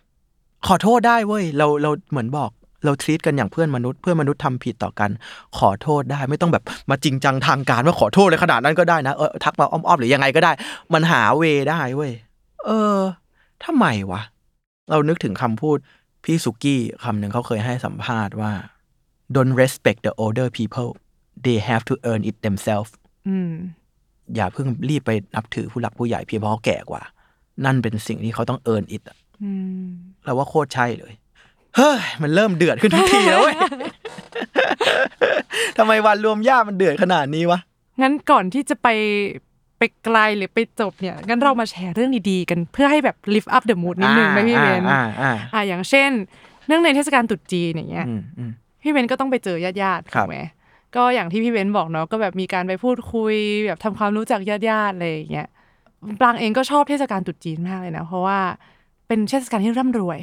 [0.67, 2.51] ขอโทษได้เว้ย เราเราเหมือนบอก
[2.85, 5.11] เราทรีตกันอย่างเพื่อนมนุษย์เพื่อนมนุษย์ทำผิดต่อกัน
[5.59, 10.53] ขอโทษได้ไม่ต้องแบบมาจริงจังทางการว่าขอโทษเลยขนาดนั้นก็ได้นะเออทักมาอ้อมๆหรือยังไงก็ได้
[10.93, 12.12] มันหาเวได้เว้ย
[12.66, 13.01] เออ
[13.64, 14.22] ทำไมวะ
[14.91, 15.79] เรานึกถึงคำพูด
[16.24, 18.53] พี่สุกี้คำหนึ่งเขาเคยให้สัมภาษณ์ว่า
[19.35, 20.91] don't respect the older people
[21.45, 22.91] they have to earn it themselves
[23.29, 23.53] อืม
[24.35, 27.03] อย่าเพิ่งรีบไปนับถือผู้หลักผู้ใหญ่เพียงเพราะเขาแก่กว่า
[27.64, 29.03] นั่นเป็นสิ่งที่เขาต้องเอิร์นอิท
[29.43, 29.51] อื
[29.85, 29.87] ม
[30.24, 31.12] เราว่าโคตรใช่เลย
[31.77, 33.57] เฮ้ยมันเริ่มเดือดขึ้นทุกทีแล้วเว้ย
[35.79, 37.61] ทำไมวันรวมญาติมันเดือดขนาดนี้วะ
[38.03, 38.89] งั้นก่อนที่จะไป
[39.79, 46.11] ไปไกลหรือไปจบเนี่ยงั้นเรามาแชร์เรื่องดีๆกันเพื่อให้แบบ lift up the mood นิดนึงไหมพี่เวนอ่าอ่าอ่าอย่างเช่น
[46.66, 48.51] เนื่องในเทศกาลตรุษจีนอย่างเงี้ยอืมอืม
[48.83, 50.39] พี่เวนก็ต้องไปเจอญาติๆครัถูบกไหม
[50.97, 53.35] ก็อย่างที่พี่เวนบอกเนาะก็แบบมีการไปพูดคุย
[53.66, 54.59] แบบทำความรู้จักญา
[54.89, 55.49] ติๆอะไรอย่างเงี้ย
[56.20, 58.39] ปรางเองก็ชอบเทศกาลตรุษจีนมากเลยนะเพราะว่า
[59.09, 60.21] เป็นเทศกาลที่ร่ำรวย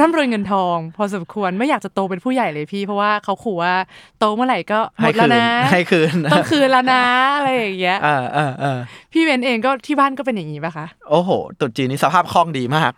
[0.00, 3.74] ร่ำรวยเงินทอง พอสมควรไม่อยากจะโตเป็นผู้ใหญ่เลยพี่ เพราะว่าเขาขู่ว่า
[4.18, 7.04] โตเมื่อไหร่ก็หมให้ดแล้วคืนนะให้คืนต้องคืนแล้วนะ
[7.36, 8.78] อะไรอย่างเงี้ยอ่าอ่าอ่า
[9.12, 11.30] พี่เวนเองก็ที่บ้านก็เป็นอย่างนี้ปะคะโอ้โห
[11.60, 12.92] ตรุษจีนนี่สภาพคล่องดีมาก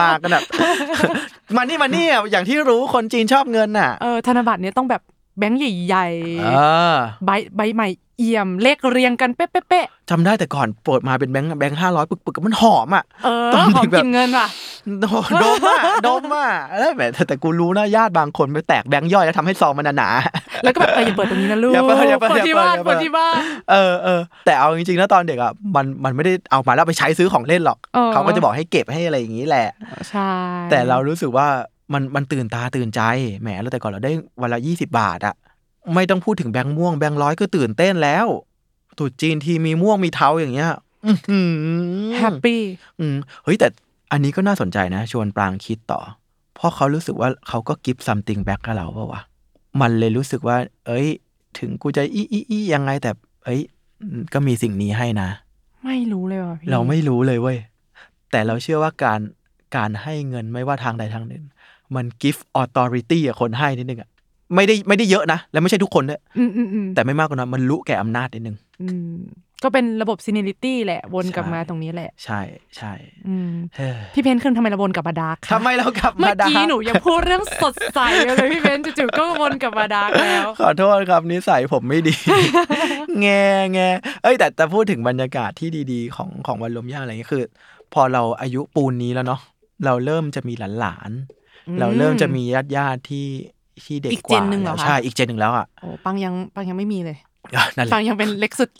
[0.00, 0.44] มากันแบบ
[1.56, 5.02] มานี่มานี่อะอย่างที่รู้คนจีนชอบเงินน่ะเออธนบัตรเนี่ยต้องแบบ
[5.38, 6.06] แบงค์ใหญ่
[6.40, 6.48] เอ
[6.94, 14.48] อๆใบใบใหม่ เอี่ยมเลขเรียงกันเป๊ะๆจำได้แต่ก่อนเปิดมาเป็นแบงค์แบงค์ห้าร้อยปึกๆมันหอมอะๆเออตอนหอเด็มกแบบกินเงินว่ะ
[15.00, 15.30] โดด
[15.64, 16.48] มอะดมอะ
[16.78, 23.34] แล้วแบบแต่แต่กูรู้นะญาติบางคนไปแตกแบงค์ย่อยแล้วทำให้ซองมันหนาๆแล้วก็แบบเอออย่าเปิดตรงนี้นะลูกอย่าเปิดอย่าเปิดเปิดที่บ้านอย่าเปิเปิดดที่บ้าน
[23.70, 29.68] เออเออแต่เอาจริงๆนะตอนเด็กอะมันมันไม่ได้เอามาแล้วไปใช้ซื้อของเล่นหรอกเออเขาก็จะบอกให้เก็บให้อะไรอย่างนี้แหละ
[30.10, 30.30] ใช่
[30.70, 31.48] แต่เรารู้สึกว่า
[31.92, 33.00] มันมันตื่นตาตื่นใจ
[33.40, 34.12] แหมแล้วแต่ก่อนเราได้
[34.42, 35.34] วันละยี่สิบาทอะ
[35.94, 38.26] ไม่ต้องพูดถึงแบงค์ม่วงแบงค์ร้อยก็ตื่นเต้นแล้ว
[38.98, 40.68] ตรุษจีนทีมีม่วงมีเทาอย่างเงี้ย
[41.06, 41.48] อื้อหือ
[42.18, 42.60] happy
[43.00, 43.68] อืมเฮ้ยแต่
[44.12, 46.00] อันนี้ก็น่าสนใจนะ ชวนปรางคิดต่อ
[46.54, 49.22] เพราะเขารู้สึกว่าเขาก็ give something back กับเราเปล่าวะ
[49.80, 50.56] มันเลยรู้สึกว่า
[50.86, 51.06] เอ้ย
[51.58, 53.10] ถึงกูจะอีอีอียังไงแต่
[53.44, 53.60] เอ้ย
[54.32, 55.28] ก็มีสิ่งนี้ให้นะ
[55.84, 57.58] ไม่รู้เลยว่ะพี่เราไม่รู้เลยเว้ย
[58.30, 59.20] แต่เราเชื่อว่าการ
[59.76, 61.44] การให้เงินไม่ว่าทางใดทางหนึ่ง
[61.94, 64.10] มันกิฟต์ออ t อริตี้อะคนให้นิดนึงอะ
[64.54, 69.16] ไม่ได้ไม่ได้เยอะนะ และไม่ใช่ทุกคนด้วยอืมอืมอืมแต่ไม่มากกว่านั้นมันลุแก่อำนาจนิดนึงอืม
[69.64, 72.40] ก็เป็นระบบ seniority แหละ วนกลับใช่มาตรงนี้แหละ ใช่
[72.76, 72.92] ใช่
[73.28, 82.14] อืมเฮ้ยพี่เพนขึ้นทำไมเราวนกลับมา dark คะทำไมเรากลับเมื่มาอดากี้หนูยังพูดเรื่องสดใสอยู่เลยพี่เพนจู่ๆก็วนกลับมา dark แล้ว ขอโทษครับนิสัยผมไม่ดี
[83.20, 83.26] แง
[83.72, 83.78] แง
[84.22, 87.44] เอ้ย แต่แต่พูดถึงบรรยากาศที่ดีๆ ของของวันรวมญาติอะไรเงี้ยคือ
[87.94, 89.40] พอเราอายุปูนนี้แล้วเนาะ
[89.84, 93.26] เราเริ่มจะมีหลานๆเราเริ่มจะมีญาติญาติๆที่
[93.84, 97.16] ที่เด็กอีกกว่าเจนหนึ่งเหรอแล้วคะใช่อีกเจนหนึ่งแล้วอะโอ้ปังยังปังยังไม่มีเลย
[97.56, 98.70] อะนั่นแหปัละงยังเป็นเล็กสุด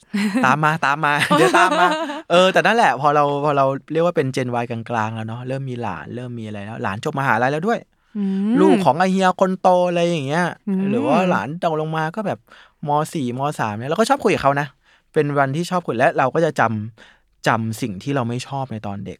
[0.47, 1.87] ตามมาตามมาเดี๋ยวตามมา
[2.31, 7.79] เออแต่นั่นแหละพอเราพอเราเรียกว่าเป็นเจนวายกลางๆแล้วเนาะเริ่มมีหลานเริ่มมีอะไรแล้วหลานจบมหาลัยแล้วด้วย
[8.17, 12.39] อืมลูกของไอเฮียคนโตอะไรอย่างเงี้ยอืมหรือว่าหลานโตลงมาก็แบบ
[12.87, 14.67] มสี่มสามเนี่ยเราก็ชอบคุยกับเขานะ
[15.13, 19.19] เป็นวันที่ชอบคุยและเราก็จะจำจำสิ่งที่เราไม่ชอบในตอนเด็ก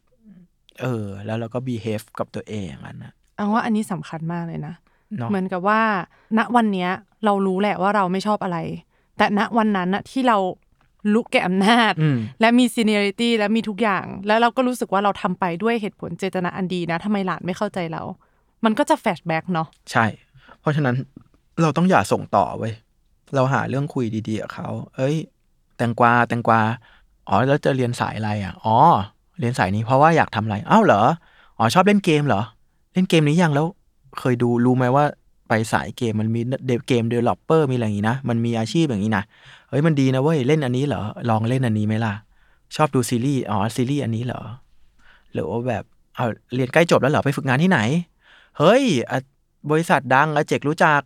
[0.83, 4.75] เออ แล้วเราก็ behave กับตัวเองอย่างนั้นนะเอาว่าอันนี้สำคัญมากเลยนะ
[5.19, 5.83] เนาะเหมือนกับว่า
[6.39, 6.91] ณวันเนี้ย
[7.25, 8.59] เรารู้แหละว่าเราไม่ชอบอะไร
[9.19, 10.39] แต่ณวันนั้นอะที่เรา
[11.15, 18.03] ลุแก่อำนาจอืมและมี seniority และมีทุกอย่าง แล้วเราก็รู้สึกว่าเราทำไปด้วยเหตุผลเจตนาอันดีนะทำไมหลานไม่เข้าใจเรา
[18.65, 20.05] มันก็จะ flashback เนาะใช่
[20.61, 20.97] เพราะฉะนั้น
[21.63, 22.75] เราต้องอย่าส่งต่อเว้ย
[23.35, 25.17] เราหาเรื่องคุยดีๆกับเขา เอ้ย
[25.77, 26.61] แตงกวาแตงกวา
[27.29, 28.77] อ๋อแล้วจะเรียนสายอะไรอะ อ๋อ
[29.39, 31.03] เรียนสายนี้เพราะว่าอยากทำอะไร อ้าวเหรอ
[31.59, 32.43] อ๋อชอบเล่นเกมเหรอ
[32.93, 33.67] เล่นเกมนี้ยังแล้ว
[34.21, 35.05] เคยดูรู้ไหมว่า
[35.49, 39.25] ไปสายเกมมันมีเดเกม developer มีอะไรอย่างนี้นะ มันมีอาชีพอย่างนี้นะ
[39.69, 42.15] เฮ้ยมันดีนะเว้ย เล่นอันนี้เหรอ ลองเล่นอันนี้ไหมล่ะ
[42.77, 44.41] ชอบดูซีรีส์ อ๋อ ซีรีส์อันนี้เหรอ
[45.33, 45.85] หรือว่าแบบ
[46.17, 47.81] เอาเรียนใกล้จบแล้วเหรอ ไปฝึกงานที่ไหน
[48.59, 49.19] เฮ้ยอะ
[49.71, 51.01] บริษัทดังอาเจกรู้จัก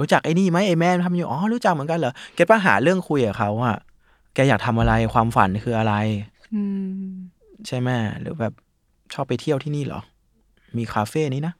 [0.00, 3.76] รู้จักไอ้นี่ไหมไอ้แม่ทำอยู่ อ๋อ รู้จักเหมือนกันเหรอ แกป้าหาเรื่องคุยกับเขาอะ
[4.34, 5.94] แกอยากทำอะไร ความฝันคืออะไร
[6.54, 6.62] อื
[7.04, 7.10] ม
[7.66, 7.88] ใช่ไหม
[8.20, 8.52] หรือแบบ
[9.12, 10.00] ชอบไปเที่ยวที่นี่เหรอ
[10.76, 11.54] มีคาเฟ่นี้นะ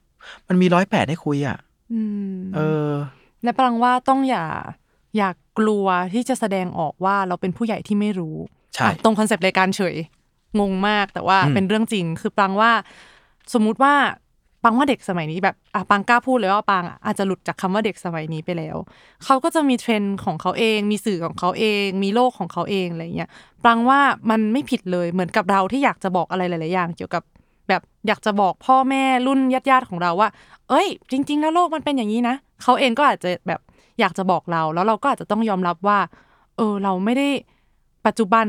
[0.48, 1.58] มันมีร้อยแปดให้คุยอะ
[1.92, 2.02] อื
[2.34, 2.60] มเอ
[2.90, 2.92] อ
[3.42, 4.46] และปรังว่าต้องอย่า
[5.16, 8.36] อย่ากกลัวที่จะแสดงออกว่าเราเป็นผู้ใหญ่ที่ไม่รู้
[8.74, 9.96] ใช่อะตรงคอนเซปต์รายการเฉย
[10.60, 12.72] งงมากแต่ว่าอืมเป็นเรื่องจริง คือปรังว่า
[13.54, 13.94] สมมุติว่า
[14.64, 18.76] ปังว่าเด็กสมัยนี้แบบอะปังกล้าพูดเลยว่าปังอะอาจจะหลุดจากคำว่าเด็กสมัยนี้ไปแล้ว
[19.24, 23.30] เขาก็จะมีเทรนด์ของเขาเอง มีสื่อของเขาเอง มีโลกของเขาเองอะไรเงี้ย
[23.64, 24.00] ปังว่า
[24.30, 27.39] มันไม่ผิดเลยเหมือนกับเราที่อยากจะบอกอะไรหลาย ๆ อย่าง เกี่ยวกับแบบ
[28.06, 30.28] อยากจะบอกพ่อแม่รุ่นญาติๆของเราว่า
[30.68, 33.60] เอ้ย จริง ๆ แล้วโลกมันเป็นอย่างนี้นะเขาเองก็อาจจะแบบ
[34.00, 35.98] อยากจะบอกเรา แล้วเราก็อาจจะต้องยอมรับว่า
[36.56, 37.28] เออ เราไม่ได้
[38.06, 38.46] ปัจจุบัน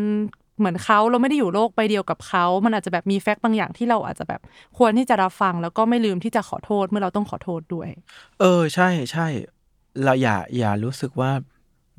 [0.60, 4.42] เหมือนเขาเราไม่ได้อยู่โลกใบเดียวกับเขา มันอาจจะแบบมีแฟกต์บางอย่างที่เราอาจจะแบบ
[4.78, 7.88] ควรที่จะรับฟัง แล้วก็ไม่ลืมที่จะขอโทษเมื่อเราต้องขอโทษด้วย
[8.40, 9.28] เออ ใช่ใช่
[10.04, 11.32] เราอย่าอย่ารู้สึกว่า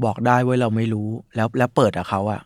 [0.04, 2.40] บอกได้เว้ยเราไม่รู้แล้วแล้วเปิดอะเขาอะ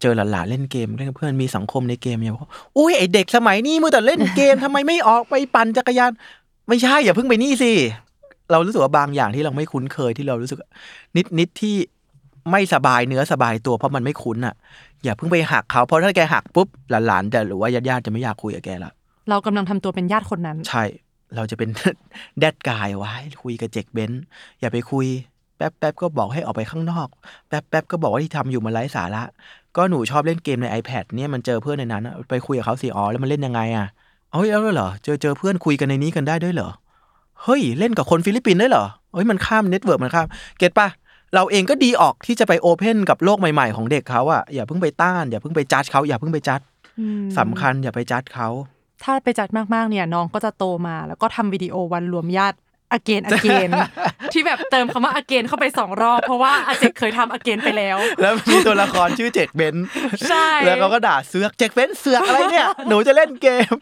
[0.00, 6.10] เจอหลานๆเล่นเกมเล่นกับเพื่อนมีสังคมในเกมอย่าบอกอุ้ยไอเด็กสมัยนี้มือแต่เล่นเกมทำไมไม่ออกไปปั่นจักรยาน
[6.68, 7.72] ไม่ใช่อย่าเพิ่งไปนี่สิ
[8.50, 10.58] เรารู้สึกว่าบางอย่างที่เราไม่คุ้นเคยที่เรารู้สึก
[11.16, 11.76] นิดนิดที่
[12.50, 14.54] ไม่สบายเนื้อสบายตัวเพราะมันไม่คุ้นอะ
[15.04, 18.92] อย่าเพิ่งไปหักเขาเพราะถ้าแกหักปุ๊บหลานๆจะหรือว่าญาติๆจะไม่อยากคุยกับแกละ
[19.30, 20.84] เรากำลังทำตัวเป็นญาติคนนั้น ใช่
[21.36, 21.70] เราจะเป็น
[22.38, 24.22] แดดกายไว้คุยกับเจกเบนซ์
[24.60, 25.06] อย่าไปคุย
[25.56, 27.08] แป๊บแป๊บก็บอกให้ออกไปข้างนอก
[27.48, 29.22] แป๊บแป๊บก็บอกว่าที่ทำอยู่มันไร้สาระ
[29.76, 33.86] ก็หนูชอบเล่นเกมใน iPad เนี่ยมันเจอเพื่อนในนั้นอะไปคุยกับเขาสิอ๋อแล้วมันเล่นยังไงอะ
[34.32, 36.70] เอ้ยแล้วเหรอเจอเจอเพื่อนคุยกันในนี้กันได้ด้วยเหรอ
[37.42, 40.26] เฮ้ยเล่นกับคนฟิลิปปินส์ได้เหรอเฮ้ยมันข้าม network มันข้าม
[40.58, 40.88] get ปะ
[41.34, 46.60] เราเองก็ดีออกที่จะไป open กับโลกใหม่ๆ ของเด็กเขาอะอย่าเพิ่งไปต้าน อย่าเพิ่งไป judge เขาอย่าเพิ่งไป judge
[47.00, 48.48] อืมสำคัญอย่าไปจัดเขา
[49.04, 52.56] ถ้าไปจัดมากๆเนี่ยน้องก็จะโตมา แล้วก็ทำวิดีโอวันรวมญาติ
[52.92, 53.70] again again
[54.32, 59.86] ที่แบบเติมคำว่า again เข้าไปสองรอบ เพราะว่าอาเจกเคยทำ again ไปแล้ว แล้วมีตัวละครชื่อเจกเบนซ์
[60.28, 63.74] ใช่แล้วเขาก็ด่าเสือกเจกเบนซ์เสือกอะไรเนี่ยหนูจะเล่นเกม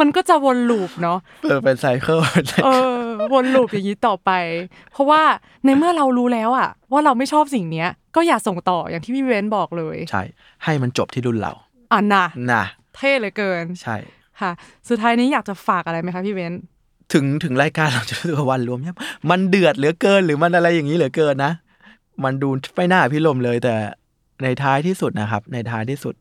[0.00, 2.20] มันก็จะวน loop เนาะเออเป็น cycle
[2.64, 2.68] เอ
[3.00, 3.02] อ
[3.32, 4.30] วน loop อย่างนี้ต่อไป
[4.92, 5.22] เพราะว่า
[5.64, 10.22] ในเมื่อเรารู้แล้วอะว่าเราไม่ชอบสิ่งเนี้ย ก็อย่าส่งต่ออย่างที่พี่เบนซ์บอกเลย ใช่
[10.64, 11.52] ให้มันจบที่รุ่นเรา
[11.92, 12.64] อะนะนะ
[12.96, 13.96] เท่เหลือเกินใช่
[14.40, 14.50] ค่ะ
[14.88, 16.52] สุดท้ายนี้อยากจะฝากอะไรไหมคะพี่เบนซ์
[17.12, 18.96] ถึงถึงรายการเราจะรู้สึกว่าวันรวมเนี่ย
[19.30, 21.52] มันเดือดเหลือเกิน หรือมันอะไรอย่างนี้เหลือเกินนะ
[22.24, 23.74] มันดูไม่น่าพิลมเลยแต่
[24.42, 26.14] ในท้ายที่สุดนะครับ ในท้ายที่สุด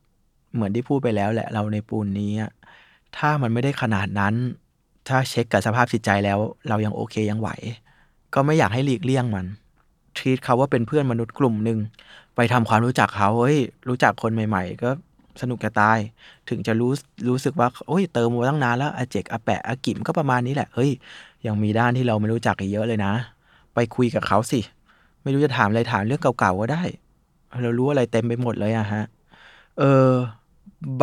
[0.53, 2.32] เหมือนที่พูดไปแล้วแหละ เราในปูนนี้
[3.17, 4.34] ถ้ามันไม่ได้ขนาดนั้น
[5.07, 7.49] ถ้าเช็คกับสภาพจิตใจแล้ว เรายังโอเคยังไหว
[8.34, 9.45] ก็ไม่อยากให้หลีกเลี่ยงมัน
[10.17, 11.79] ทีตเขาว่าเป็นเพื่อนมนุษย์กลุ่มหนึ่ง
[12.36, 13.59] ไปทำความรู้จักเขาเฮ้ย
[13.89, 14.89] รู้จักคนใหม่ ๆ ก็
[15.41, 15.99] สนุกจะตาย
[16.49, 16.91] ถึงจะรู้
[17.29, 20.91] รู้สึกว่าโอ้ยเติมมาตั้งนานแล้วอาเจกอาแปะอากิมก็ประมาณนี้แหละเฮ้ย
[21.45, 23.13] ยังมีด้านที่เราไม่รู้จักอีกเยอะเลยนะ
[23.73, 24.59] ไปคุยกับเขาสิ
[25.23, 26.84] ไม่รู้จะถามอะไรถามเรื่องเก่าๆก็ได้
[27.61, 29.03] เรารู้อะไรเต็มไปหมดเลยอะฮะ
[29.79, 30.09] เออ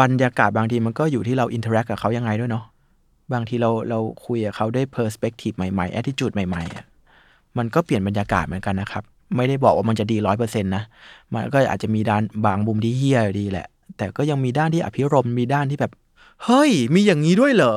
[0.00, 2.64] บรรยากาศบางทีมันก็อยู่ที่เรา interact กับเขายังไงด้วยเนาะ
[3.32, 6.84] บางทีเราเราคุยกับเขาด้วย perspective ใหม่ๆแอ t i จูดใหม่ๆอะ
[7.58, 9.04] มันก็เปลี่ยนบรรยากาศเหมือนกันนะครับ
[9.36, 10.82] ไม่ได้บอกว่ามันจะดีร้อยเปอร์เซ็นต์นะ
[11.32, 13.66] มันก็อาจจะมีด้านบางมุมที่เหี้ยดีแหละ
[13.96, 15.92] แต่ก็ยังมีด้านที่อภิรมย์มีด้านที่แบบ
[16.44, 17.74] เฮ้ย มีอย่างนี้ด้วยเหรอ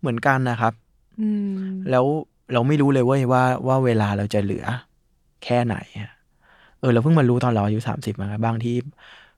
[0.00, 0.72] เหมือนกันนะครับ
[1.20, 1.56] อืม
[1.90, 2.04] แล้ว
[2.52, 4.64] เราไม่รู้เลยเว้ยว่าว่าเวลาเราจะเหลือ
[5.44, 6.10] แค่ไหนอะ
[6.80, 8.72] เออ เราเพิ่งมารู้ตอนเราอายุสามสิบมาบางที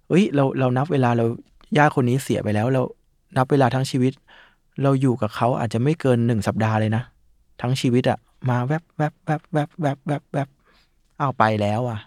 [0.08, 1.24] เอ้ยเราเรานับเวลาเรา
[1.76, 2.82] ญาติคนนี้เสียไปแล้ว เรา
[3.36, 4.12] นับเวลาทั้งชีวิต
[4.82, 7.02] เราอยู่กับเขาอาจจะไม่เกินหนึ่งสัปดาห์เลยนะ
[7.60, 8.18] ทั้งชีวิตอะ
[8.50, 10.48] มาแวบแวบแวบแวบแวบแวบแวบ
[11.20, 11.98] อ้าวไปแล้วอะ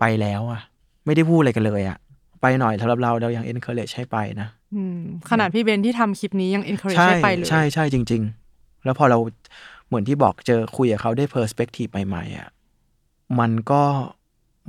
[0.00, 0.60] ไปแล้วอะ
[1.04, 1.96] ไม่ได้พูดอะไรกันเลยอะ
[2.44, 4.98] ไปหน่อยสำหรับเราเรายัง encourage ให้ไปนะอืม
[5.30, 8.22] ขนาดพี่เบนซ์ที่ทำคลิปนี้ยัง encourage ใช่ให้ไปเลยใช่ใช่จริง
[8.52, 9.18] ๆ แล้วพอเรา
[9.86, 12.48] เหมือนที่บอกเจอคุยกับเขาด้วย perspective ใหม่ๆอะ
[13.40, 13.82] มันก็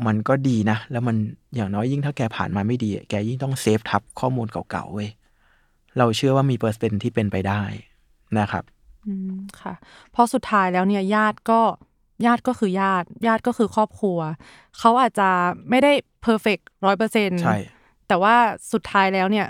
[0.06, 1.16] มันก็ดีนะ แล้วมัน
[1.56, 5.10] อย่างน้อยยิ่งถ้าแกผ่านมาไม่ดีอะแกยิ่งต้อง save ทับข้อมูลเก่าๆเว้ย
[5.98, 7.62] เราเชื่อว่ามีเปอร์เซ็นต์ที่เป็นไปได้
[8.40, 8.64] นะครับ
[9.08, 9.74] อืมค่ะ
[10.12, 11.62] เพราะสุดท้ายแล้วเนี่ยญาติก็
[12.26, 14.20] ญาติก็คือญาติ ญาติก็คือครอบครัว
[14.80, 15.30] เขาอาจจะ
[15.70, 15.92] ไม่ได้
[16.22, 17.58] perfect ร้อยเปอร์เซ็นต์ใช่
[18.08, 18.36] แต่ว่า
[18.74, 19.48] สุดท้ายแล้วเนี่ย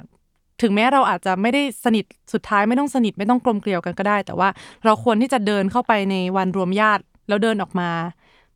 [0.62, 4.50] ถึงแม้เราอาจจะไม่ได้สนิทสุดท้ายไม่ต้องสนิทไม่ต้องกลมเกลียวกันก็ได้ แต่ว่า
[4.86, 7.90] เราควรที่จะเดินเข้าไปในวันรวมญาติแล้วเดินออกมา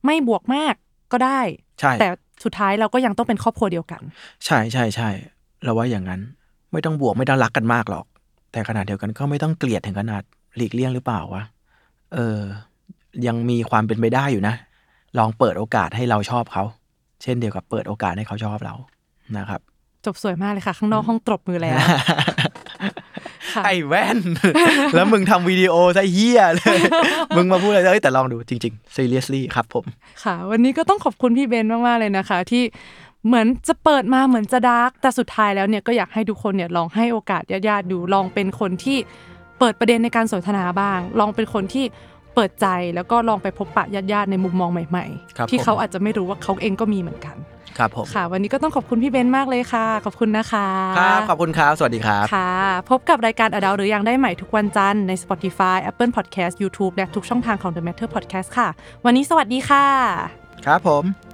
[0.05, 0.75] ไม่บวกมาก
[1.11, 1.39] ก็ได้
[1.79, 2.07] ใช่แต่
[2.43, 4.01] สุดท้ายเราก็ยังต้องเป็นครอบครัวเดียวกัน
[4.45, 5.09] ใช่ใช่ใช่
[5.63, 6.21] เราว่าอย่างนั้น
[6.71, 8.05] ไม่ต้องบวกไม่ต้องรักกันมากหรอก
[8.51, 10.23] แต่ขณะเดียวกันก็ไม่ต้องเกลียดถึงขนาด
[10.55, 11.43] หลีกเลี่ยงหรือเปล่าวะ
[12.13, 12.39] เออ
[13.27, 14.55] ยังมีความเป็นไปได้อยู่นะ
[15.17, 16.63] ลองเปิดโอกาสให้เราชอบเขา
[17.23, 18.75] เช่นเดียวกับเปิดโอกาสให้เขาชอบเรา
[19.37, 19.61] นะครับ
[20.05, 21.77] จบสวยมากเลยค่ะ ข้างนอกห้องตบมือแล้ว
[23.53, 24.19] ค่ะไอ้แว่น
[24.95, 26.79] แล้วมึงทำวิดีโอซะเฮียเลย
[27.35, 29.85] มึงมาพูดอะไรเอ้ยแต่ลองดูจริงๆ seriously ครับผม
[30.23, 32.63] ค่ะ วันนี้ก็ต้องขอบคุณพี่เบนมากๆเลยนะคะ ที่
[33.27, 38.97] เหมือนจะเปิดมาเหมือนจะดาร์กแต่สุดท้ายแล้วเนี่ยก็อยากให้ทุกคนเนี่ยลองให้โอกาสญาติๆดูลองเป็นคนที่
[39.59, 41.85] เปิดประเด็นในการสนทนาบ้าง ลองเป็นคนที่
[42.39, 45.05] เปิดใจแล้วก็ลองไปพบปะญาติๆในมุมมองใหม่
[45.37, 47.35] ครับๆที่ผมเขาอาจจะไม่รู้ว่าเขาเองก็มีเหมือนกัน
[47.77, 50.67] ครับผมค่ะ วันนี้ก็ต้องขอบคุณพี่เบนมากเลยค่ะ ขอบคุณนะคะ
[50.99, 52.51] ครับขอบคุณครับ สวัสดีครับค่ะ
[52.89, 58.67] พบกับรายการอดาหรือยังได้ใหม่ทุกวันจันทร์ใน Spotify Apple Podcast YouTube และทุกช่องทางของ The Matter Podcast ค่ะ
[59.05, 59.85] วันนี้สวัสดีค่ะ
[60.65, 61.28] ครับผม